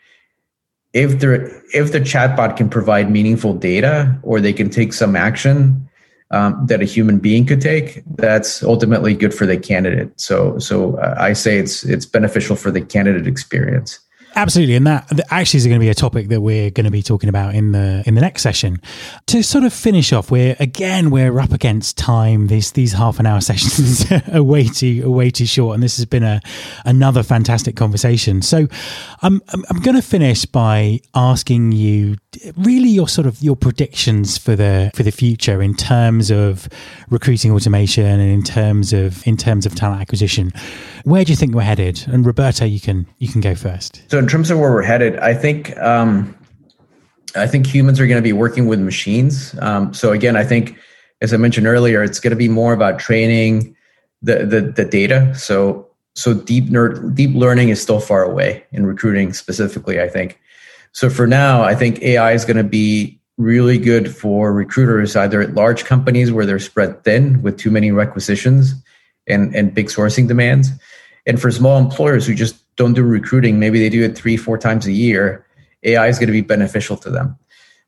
if 0.92 1.20
there 1.20 1.62
if 1.72 1.92
the 1.92 2.00
chatbot 2.00 2.56
can 2.56 2.68
provide 2.68 3.10
meaningful 3.10 3.54
data 3.54 4.18
or 4.22 4.40
they 4.40 4.52
can 4.52 4.70
take 4.70 4.92
some 4.92 5.14
action 5.14 5.88
um, 6.32 6.64
that 6.66 6.80
a 6.80 6.84
human 6.84 7.18
being 7.18 7.46
could 7.46 7.60
take, 7.60 8.02
that's 8.16 8.62
ultimately 8.62 9.14
good 9.14 9.34
for 9.34 9.46
the 9.46 9.56
candidate. 9.56 10.12
So 10.20 10.58
so 10.58 10.96
uh, 10.98 11.14
I 11.18 11.32
say 11.32 11.58
it's 11.58 11.84
it's 11.84 12.06
beneficial 12.06 12.56
for 12.56 12.70
the 12.70 12.80
candidate 12.80 13.26
experience. 13.26 14.00
Absolutely, 14.36 14.76
and 14.76 14.86
that 14.86 15.08
actually 15.30 15.58
is 15.58 15.66
going 15.66 15.78
to 15.78 15.84
be 15.84 15.88
a 15.88 15.94
topic 15.94 16.28
that 16.28 16.40
we're 16.40 16.70
going 16.70 16.84
to 16.84 16.90
be 16.90 17.02
talking 17.02 17.28
about 17.28 17.54
in 17.54 17.72
the 17.72 18.02
in 18.06 18.14
the 18.14 18.20
next 18.20 18.42
session. 18.42 18.80
To 19.26 19.42
sort 19.42 19.64
of 19.64 19.72
finish 19.72 20.12
off, 20.12 20.30
we're 20.30 20.56
again 20.60 21.10
we're 21.10 21.40
up 21.40 21.52
against 21.52 21.98
time. 21.98 22.46
These 22.46 22.72
these 22.72 22.92
half 22.92 23.18
an 23.18 23.26
hour 23.26 23.40
sessions 23.50 24.06
are 24.32 24.42
way 24.42 24.68
too 24.68 25.02
are 25.04 25.10
way 25.10 25.30
too 25.30 25.46
short, 25.46 25.74
and 25.74 25.82
this 25.82 25.96
has 25.96 26.06
been 26.06 26.22
a 26.22 26.40
another 26.84 27.22
fantastic 27.22 27.74
conversation. 27.74 28.40
So, 28.40 28.68
I'm 29.22 29.42
I'm, 29.48 29.64
I'm 29.68 29.80
going 29.80 29.96
to 29.96 30.02
finish 30.02 30.44
by 30.44 31.00
asking 31.14 31.72
you 31.72 32.16
really 32.56 32.88
your 32.88 33.08
sort 33.08 33.26
of 33.26 33.42
your 33.42 33.56
predictions 33.56 34.38
for 34.38 34.54
the 34.54 34.92
for 34.94 35.02
the 35.02 35.10
future 35.12 35.60
in 35.60 35.74
terms 35.74 36.30
of 36.30 36.68
recruiting 37.08 37.50
automation 37.50 38.06
and 38.06 38.30
in 38.30 38.42
terms 38.44 38.92
of 38.92 39.26
in 39.26 39.36
terms 39.36 39.66
of 39.66 39.74
talent 39.74 40.00
acquisition. 40.00 40.52
Where 41.04 41.24
do 41.24 41.32
you 41.32 41.36
think 41.36 41.54
we're 41.54 41.62
headed? 41.62 42.04
And 42.06 42.24
Roberto, 42.24 42.64
you 42.64 42.80
can 42.80 43.08
you 43.18 43.26
can 43.26 43.40
go 43.40 43.56
first. 43.56 44.02
So 44.08 44.19
in 44.20 44.28
terms 44.28 44.50
of 44.50 44.58
where 44.58 44.70
we're 44.70 44.82
headed, 44.82 45.18
I 45.18 45.34
think 45.34 45.76
um, 45.78 46.36
I 47.34 47.46
think 47.46 47.66
humans 47.66 47.98
are 47.98 48.06
going 48.06 48.18
to 48.18 48.22
be 48.22 48.32
working 48.32 48.66
with 48.66 48.78
machines. 48.80 49.58
Um, 49.58 49.92
so 49.92 50.12
again, 50.12 50.36
I 50.36 50.44
think 50.44 50.78
as 51.20 51.34
I 51.34 51.36
mentioned 51.36 51.66
earlier, 51.66 52.02
it's 52.02 52.20
going 52.20 52.30
to 52.30 52.36
be 52.36 52.48
more 52.48 52.72
about 52.72 52.98
training 52.98 53.76
the 54.22 54.46
the, 54.46 54.60
the 54.60 54.84
data. 54.84 55.34
So 55.34 55.88
so 56.14 56.34
deep 56.34 56.66
nerd, 56.66 57.14
deep 57.14 57.34
learning 57.34 57.70
is 57.70 57.80
still 57.80 58.00
far 58.00 58.22
away 58.22 58.64
in 58.72 58.86
recruiting 58.86 59.32
specifically. 59.32 60.00
I 60.00 60.08
think. 60.08 60.38
So 60.92 61.08
for 61.08 61.26
now, 61.26 61.62
I 61.62 61.74
think 61.74 62.02
AI 62.02 62.32
is 62.32 62.44
going 62.44 62.56
to 62.56 62.64
be 62.64 63.20
really 63.38 63.78
good 63.78 64.14
for 64.14 64.52
recruiters 64.52 65.16
either 65.16 65.40
at 65.40 65.54
large 65.54 65.84
companies 65.84 66.30
where 66.30 66.44
they're 66.44 66.58
spread 66.58 67.02
thin 67.04 67.40
with 67.42 67.56
too 67.56 67.70
many 67.70 67.90
requisitions 67.90 68.74
and, 69.26 69.54
and 69.54 69.72
big 69.72 69.86
sourcing 69.86 70.28
demands. 70.28 70.68
And 71.26 71.40
for 71.40 71.50
small 71.50 71.78
employers 71.78 72.26
who 72.26 72.34
just 72.34 72.56
don't 72.80 72.94
do 72.94 73.02
recruiting, 73.02 73.58
maybe 73.58 73.78
they 73.78 73.90
do 73.90 74.02
it 74.02 74.16
three, 74.16 74.38
four 74.38 74.56
times 74.56 74.86
a 74.86 74.92
year, 74.92 75.44
AI 75.82 76.08
is 76.08 76.18
going 76.18 76.28
to 76.28 76.32
be 76.32 76.40
beneficial 76.40 76.96
to 76.96 77.10
them. 77.10 77.38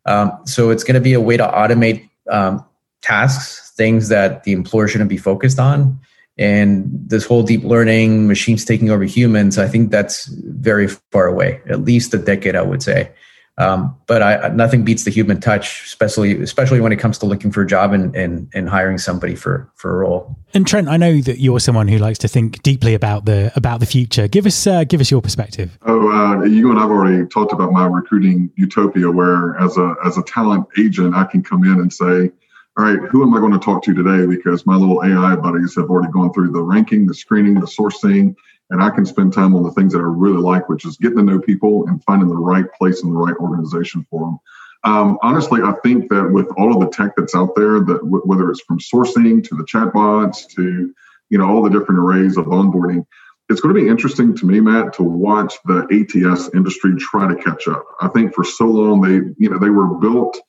Um, 0.04 0.38
so 0.44 0.68
it's 0.68 0.84
going 0.84 0.96
to 0.96 1.00
be 1.00 1.14
a 1.14 1.20
way 1.20 1.38
to 1.38 1.46
automate 1.46 2.10
um, 2.28 2.62
tasks, 3.00 3.72
things 3.74 4.10
that 4.10 4.44
the 4.44 4.52
employer 4.52 4.88
shouldn't 4.88 5.08
be 5.08 5.16
focused 5.16 5.58
on. 5.58 5.98
And 6.36 6.90
this 7.06 7.24
whole 7.24 7.42
deep 7.42 7.64
learning, 7.64 8.28
machines 8.28 8.66
taking 8.66 8.90
over 8.90 9.04
humans, 9.04 9.56
I 9.56 9.66
think 9.66 9.90
that's 9.90 10.26
very 10.26 10.88
far 10.88 11.26
away, 11.26 11.62
at 11.70 11.80
least 11.80 12.12
a 12.12 12.18
decade, 12.18 12.54
I 12.54 12.62
would 12.62 12.82
say. 12.82 13.10
Um, 13.58 13.94
but 14.06 14.22
I, 14.22 14.48
nothing 14.48 14.82
beats 14.82 15.04
the 15.04 15.10
human 15.10 15.38
touch, 15.38 15.84
especially 15.84 16.40
especially 16.40 16.80
when 16.80 16.90
it 16.90 16.96
comes 16.96 17.18
to 17.18 17.26
looking 17.26 17.52
for 17.52 17.62
a 17.62 17.66
job 17.66 17.92
and, 17.92 18.14
and, 18.16 18.48
and 18.54 18.68
hiring 18.68 18.96
somebody 18.96 19.34
for, 19.34 19.70
for 19.74 19.94
a 19.94 19.98
role. 19.98 20.34
And 20.54 20.66
Trent, 20.66 20.88
I 20.88 20.96
know 20.96 21.20
that 21.20 21.38
you're 21.38 21.60
someone 21.60 21.86
who 21.86 21.98
likes 21.98 22.18
to 22.20 22.28
think 22.28 22.62
deeply 22.62 22.94
about 22.94 23.26
the 23.26 23.52
about 23.54 23.80
the 23.80 23.86
future. 23.86 24.26
Give 24.26 24.46
us 24.46 24.66
uh, 24.66 24.84
give 24.84 25.02
us 25.02 25.10
your 25.10 25.20
perspective. 25.20 25.78
Oh, 25.82 26.10
uh, 26.10 26.44
you 26.44 26.70
and 26.70 26.80
I've 26.80 26.90
already 26.90 27.26
talked 27.26 27.52
about 27.52 27.72
my 27.72 27.86
recruiting 27.86 28.50
utopia, 28.56 29.10
where 29.10 29.56
as 29.58 29.76
a 29.76 29.94
as 30.02 30.16
a 30.16 30.22
talent 30.22 30.66
agent, 30.78 31.14
I 31.14 31.24
can 31.24 31.42
come 31.42 31.64
in 31.64 31.78
and 31.78 31.92
say, 31.92 32.30
"All 32.78 32.84
right, 32.86 32.98
who 33.10 33.22
am 33.22 33.34
I 33.34 33.38
going 33.38 33.52
to 33.52 33.58
talk 33.58 33.84
to 33.84 33.94
today?" 33.94 34.26
Because 34.26 34.64
my 34.64 34.76
little 34.76 35.04
AI 35.04 35.36
buddies 35.36 35.74
have 35.76 35.90
already 35.90 36.10
gone 36.10 36.32
through 36.32 36.52
the 36.52 36.62
ranking, 36.62 37.06
the 37.06 37.14
screening, 37.14 37.54
the 37.54 37.66
sourcing, 37.66 38.34
and 38.72 38.82
I 38.82 38.88
can 38.88 39.04
spend 39.04 39.34
time 39.34 39.54
on 39.54 39.62
the 39.62 39.70
things 39.70 39.92
that 39.92 40.00
I 40.00 40.02
really 40.02 40.40
like, 40.40 40.68
which 40.68 40.86
is 40.86 40.96
getting 40.96 41.18
to 41.18 41.22
know 41.22 41.38
people 41.38 41.86
and 41.86 42.02
finding 42.04 42.28
the 42.28 42.36
right 42.36 42.64
place 42.72 43.02
and 43.02 43.14
the 43.14 43.18
right 43.18 43.36
organization 43.36 44.04
for 44.10 44.20
them. 44.22 44.38
Um, 44.84 45.18
honestly, 45.22 45.60
I 45.62 45.74
think 45.84 46.08
that 46.08 46.32
with 46.32 46.48
all 46.56 46.72
of 46.72 46.80
the 46.80 46.88
tech 46.88 47.12
that's 47.16 47.36
out 47.36 47.54
there, 47.54 47.80
that 47.80 47.98
w- 47.98 48.22
whether 48.24 48.50
it's 48.50 48.62
from 48.62 48.80
sourcing 48.80 49.46
to 49.46 49.54
the 49.54 49.64
chatbots 49.64 50.48
to 50.56 50.92
you 51.28 51.38
know 51.38 51.48
all 51.48 51.62
the 51.62 51.70
different 51.70 52.00
arrays 52.00 52.36
of 52.36 52.46
onboarding, 52.46 53.06
it's 53.48 53.60
going 53.60 53.74
to 53.74 53.80
be 53.80 53.88
interesting 53.88 54.34
to 54.36 54.46
me, 54.46 54.58
Matt, 54.58 54.94
to 54.94 55.02
watch 55.02 55.54
the 55.66 55.86
ATS 55.92 56.50
industry 56.54 56.96
try 56.96 57.28
to 57.28 57.40
catch 57.40 57.68
up. 57.68 57.84
I 58.00 58.08
think 58.08 58.34
for 58.34 58.42
so 58.42 58.64
long 58.64 59.02
they 59.02 59.34
you 59.38 59.50
know 59.50 59.58
they 59.58 59.70
were 59.70 59.98
built 59.98 60.40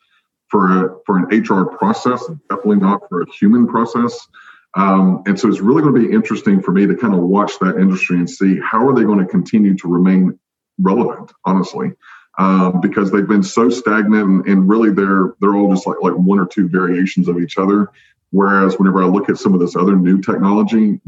for 0.48 0.86
a, 0.86 0.96
for 1.06 1.18
an 1.18 1.26
HR 1.26 1.66
process, 1.66 2.26
definitely 2.50 2.78
not 2.78 3.02
for 3.10 3.22
a 3.22 3.32
human 3.32 3.68
process. 3.68 4.28
Um, 4.76 5.22
and 5.26 5.40
so 5.40 5.48
it's 5.48 5.60
really 5.60 5.82
going 5.82 5.94
to 5.94 6.08
be 6.08 6.14
interesting 6.14 6.62
for 6.62 6.72
me 6.72 6.88
to 6.88 6.96
kind 6.96 7.14
of 7.14 7.22
watch 7.22 7.60
that 7.60 7.78
industry 7.78 8.18
and 8.18 8.30
see 8.30 8.60
how 8.60 8.88
are 8.88 8.96
they 8.96 9.04
going 9.04 9.20
to 9.20 9.26
continue 9.26 9.78
to 9.78 9.88
remain 9.88 10.40
relevant, 10.80 11.32
honestly, 11.46 11.92
um, 12.40 12.82
because 12.82 13.12
they've 13.12 13.28
been 13.28 13.44
so 13.44 13.70
stagnant 13.70 14.28
and, 14.28 14.48
and, 14.48 14.70
really 14.70 14.90
they're 14.90 15.36
they're 15.40 15.56
all 15.56 15.72
just 15.74 15.86
like 15.86 15.98
like 16.02 16.14
one 16.14 16.40
or 16.40 16.48
two 16.48 16.68
variations 16.68 17.28
of 17.28 17.40
each 17.40 17.58
other. 17.60 17.92
Whereas 18.32 18.80
whenever 18.80 19.04
I 19.04 19.06
look 19.06 19.30
at 19.30 19.38
some 19.38 19.54
of 19.54 19.60
this 19.60 19.76
other 19.76 19.96
new 19.96 20.20
technology, 20.20 21.00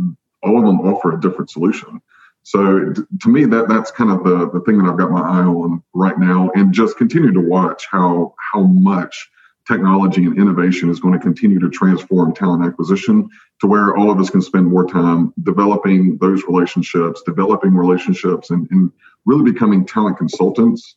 all 0.44 0.60
of 0.60 0.66
them 0.66 0.82
offer 0.82 1.16
a 1.16 1.20
different 1.20 1.50
solution. 1.50 2.00
So 2.44 2.94
to 2.94 3.30
me, 3.30 3.46
that 3.46 3.68
that's 3.68 3.90
kind 3.90 4.12
of 4.12 4.24
the 4.24 4.52
the 4.52 4.60
thing 4.62 4.78
that 4.78 4.88
I've 4.88 5.00
got 5.00 5.10
my 5.10 5.22
eye 5.22 5.44
on 5.44 5.82
right 5.96 6.20
now, 6.20 6.52
and 6.54 6.72
just 6.72 6.98
continue 6.98 7.32
to 7.32 7.42
watch 7.42 7.88
how 7.90 8.36
how 8.54 8.62
much 8.62 9.32
technology 9.68 10.26
and 10.26 10.38
innovation 10.38 10.90
is 10.90 11.00
going 11.00 11.14
to 11.14 11.20
continue 11.20 11.60
to 11.60 11.70
transform 11.70 12.34
talent 12.34 12.64
acquisition 12.64 13.28
to 13.62 13.68
where 13.68 13.96
all 13.96 14.12
of 14.12 14.20
us 14.20 14.30
can 14.30 14.42
spend 14.42 14.68
more 14.68 14.88
time 14.88 15.34
developing 15.44 16.18
those 16.20 16.44
relationships, 16.44 17.24
developing 17.26 17.74
relationships, 17.74 18.50
and, 18.52 18.68
and 18.72 18.92
really 19.26 19.52
becoming 19.52 19.86
talent 19.86 20.18
consultants 20.18 20.96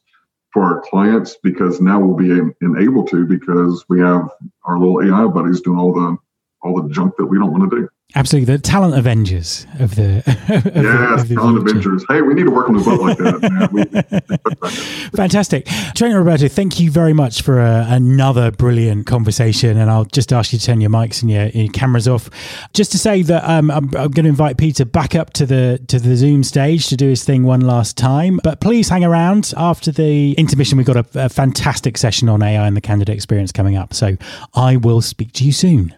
for 0.53 0.63
our 0.63 0.81
clients 0.81 1.37
because 1.43 1.81
now 1.81 2.01
we'll 2.01 2.17
be 2.17 2.33
able 2.81 3.05
to 3.05 3.27
because 3.27 3.85
we 3.89 4.01
have 4.01 4.29
our 4.65 4.79
little 4.79 5.03
AI 5.03 5.27
buddies 5.27 5.61
doing 5.61 5.79
all 5.79 5.93
the 5.93 6.17
all 6.63 6.83
the 6.83 6.89
junk 6.89 7.15
that 7.19 7.27
we 7.27 7.39
don't 7.39 7.53
want 7.53 7.71
to 7.71 7.77
do. 7.77 7.89
Absolutely, 8.15 8.57
the 8.57 8.63
talent 8.63 8.97
Avengers 8.97 9.67
of 9.81 9.95
the 9.95 10.19
of 10.49 10.83
yes, 10.83 11.29
the, 11.29 11.35
talent 11.35 11.69
future. 11.69 11.91
Avengers. 11.91 12.07
Hey, 12.09 12.23
we 12.23 12.33
need 12.33 12.45
to 12.45 12.51
work 12.51 12.71
on 12.71 12.77
a 12.77 12.83
boat 12.83 13.01
like 13.03 13.19
that. 13.19 15.11
Fantastic, 15.15 15.67
Trainer 15.95 16.19
Roberto. 16.19 16.49
Thank 16.49 16.81
you 16.81 16.91
very 16.91 17.13
much 17.13 17.43
for 17.43 17.61
uh, 17.61 17.85
another 17.87 18.51
brilliant 18.51 19.07
conversation. 19.07 19.77
And 19.77 19.91
I'll 19.91 20.07
just 20.07 20.33
ask 20.33 20.55
you 20.55 20.59
to 20.59 20.65
turn 20.65 20.81
your 20.81 20.89
mics 20.89 21.21
and 21.21 21.31
your, 21.31 21.49
your 21.49 21.71
cameras 21.71 22.09
off, 22.09 22.31
just 22.73 22.93
to 22.93 22.99
say 22.99 23.21
that 23.21 23.45
um, 23.45 23.71
I'm, 23.71 23.95
I'm 23.95 24.11
going 24.11 24.25
to 24.25 24.31
invite 24.31 24.57
Peter 24.57 24.87
back 24.87 25.15
up 25.15 25.35
to 25.35 25.45
the 25.45 25.79
to 25.89 25.99
the 25.99 26.17
Zoom 26.17 26.43
stage 26.43 26.89
to 26.89 26.97
do 26.97 27.11
his 27.11 27.25
thing 27.25 27.45
one 27.45 27.61
last 27.61 27.99
time. 27.99 28.41
But 28.43 28.63
please 28.63 28.89
hang 28.89 29.05
around 29.05 29.53
after 29.55 29.93
the 29.93 30.33
intermission. 30.33 30.79
We've 30.79 30.87
got 30.87 31.15
a, 31.15 31.27
a 31.27 31.29
fantastic 31.29 31.99
session 31.99 32.31
on 32.31 32.43
AI 32.43 32.67
and 32.67 32.75
the 32.75 32.81
candidate 32.81 33.15
experience 33.15 33.53
coming 33.53 33.77
up. 33.77 33.93
So 33.93 34.17
I 34.55 34.77
will 34.77 35.03
speak 35.03 35.33
to 35.33 35.45
you 35.45 35.53
soon. 35.53 35.95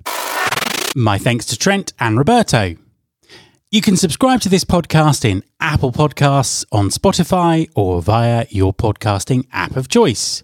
My 0.97 1.19
thanks 1.19 1.47
to 1.47 1.57
Trent 1.57 1.93
and 2.01 2.19
Roberto. 2.19 2.75
You 3.71 3.81
can 3.81 3.97
subscribe 3.97 4.41
to 4.41 4.49
this 4.49 4.65
podcast 4.65 5.25
in 5.25 5.45
Apple 5.61 5.93
Podcasts, 5.93 6.65
on 6.73 6.89
Spotify, 6.89 7.71
or 7.77 8.03
via 8.03 8.47
your 8.51 8.75
podcasting 8.75 9.47
app 9.53 9.77
of 9.77 9.87
choice. 9.87 10.43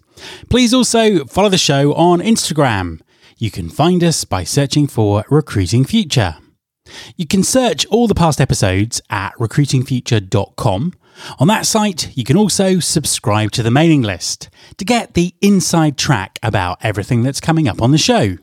Please 0.48 0.72
also 0.72 1.24
follow 1.24 1.48
the 1.48 1.58
show 1.58 1.92
on 1.94 2.20
Instagram. 2.20 3.00
You 3.38 3.50
can 3.50 3.68
find 3.68 4.04
us 4.04 4.24
by 4.24 4.44
searching 4.44 4.86
for 4.86 5.24
Recruiting 5.28 5.84
Future. 5.84 6.36
You 7.16 7.26
can 7.26 7.42
search 7.42 7.84
all 7.86 8.06
the 8.06 8.14
past 8.14 8.40
episodes 8.40 9.00
at 9.10 9.34
recruitingfuture.com. 9.40 10.92
On 11.40 11.48
that 11.48 11.66
site, 11.66 12.16
you 12.16 12.22
can 12.22 12.36
also 12.36 12.78
subscribe 12.78 13.50
to 13.50 13.64
the 13.64 13.72
mailing 13.72 14.02
list 14.02 14.48
to 14.76 14.84
get 14.84 15.14
the 15.14 15.34
inside 15.40 15.98
track 15.98 16.38
about 16.40 16.78
everything 16.82 17.24
that's 17.24 17.40
coming 17.40 17.66
up 17.66 17.82
on 17.82 17.90
the 17.90 17.98
show. 17.98 18.36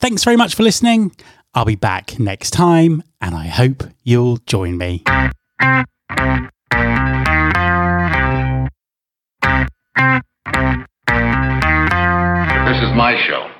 Thanks 0.00 0.24
very 0.24 0.36
much 0.36 0.54
for 0.54 0.62
listening. 0.62 1.12
I'll 1.54 1.64
be 1.64 1.76
back 1.76 2.18
next 2.18 2.50
time, 2.50 3.02
and 3.20 3.34
I 3.34 3.46
hope 3.46 3.84
you'll 4.02 4.38
join 4.38 4.76
me. 4.76 5.02
This 12.66 12.82
is 12.82 12.92
my 12.96 13.14
show. 13.26 13.53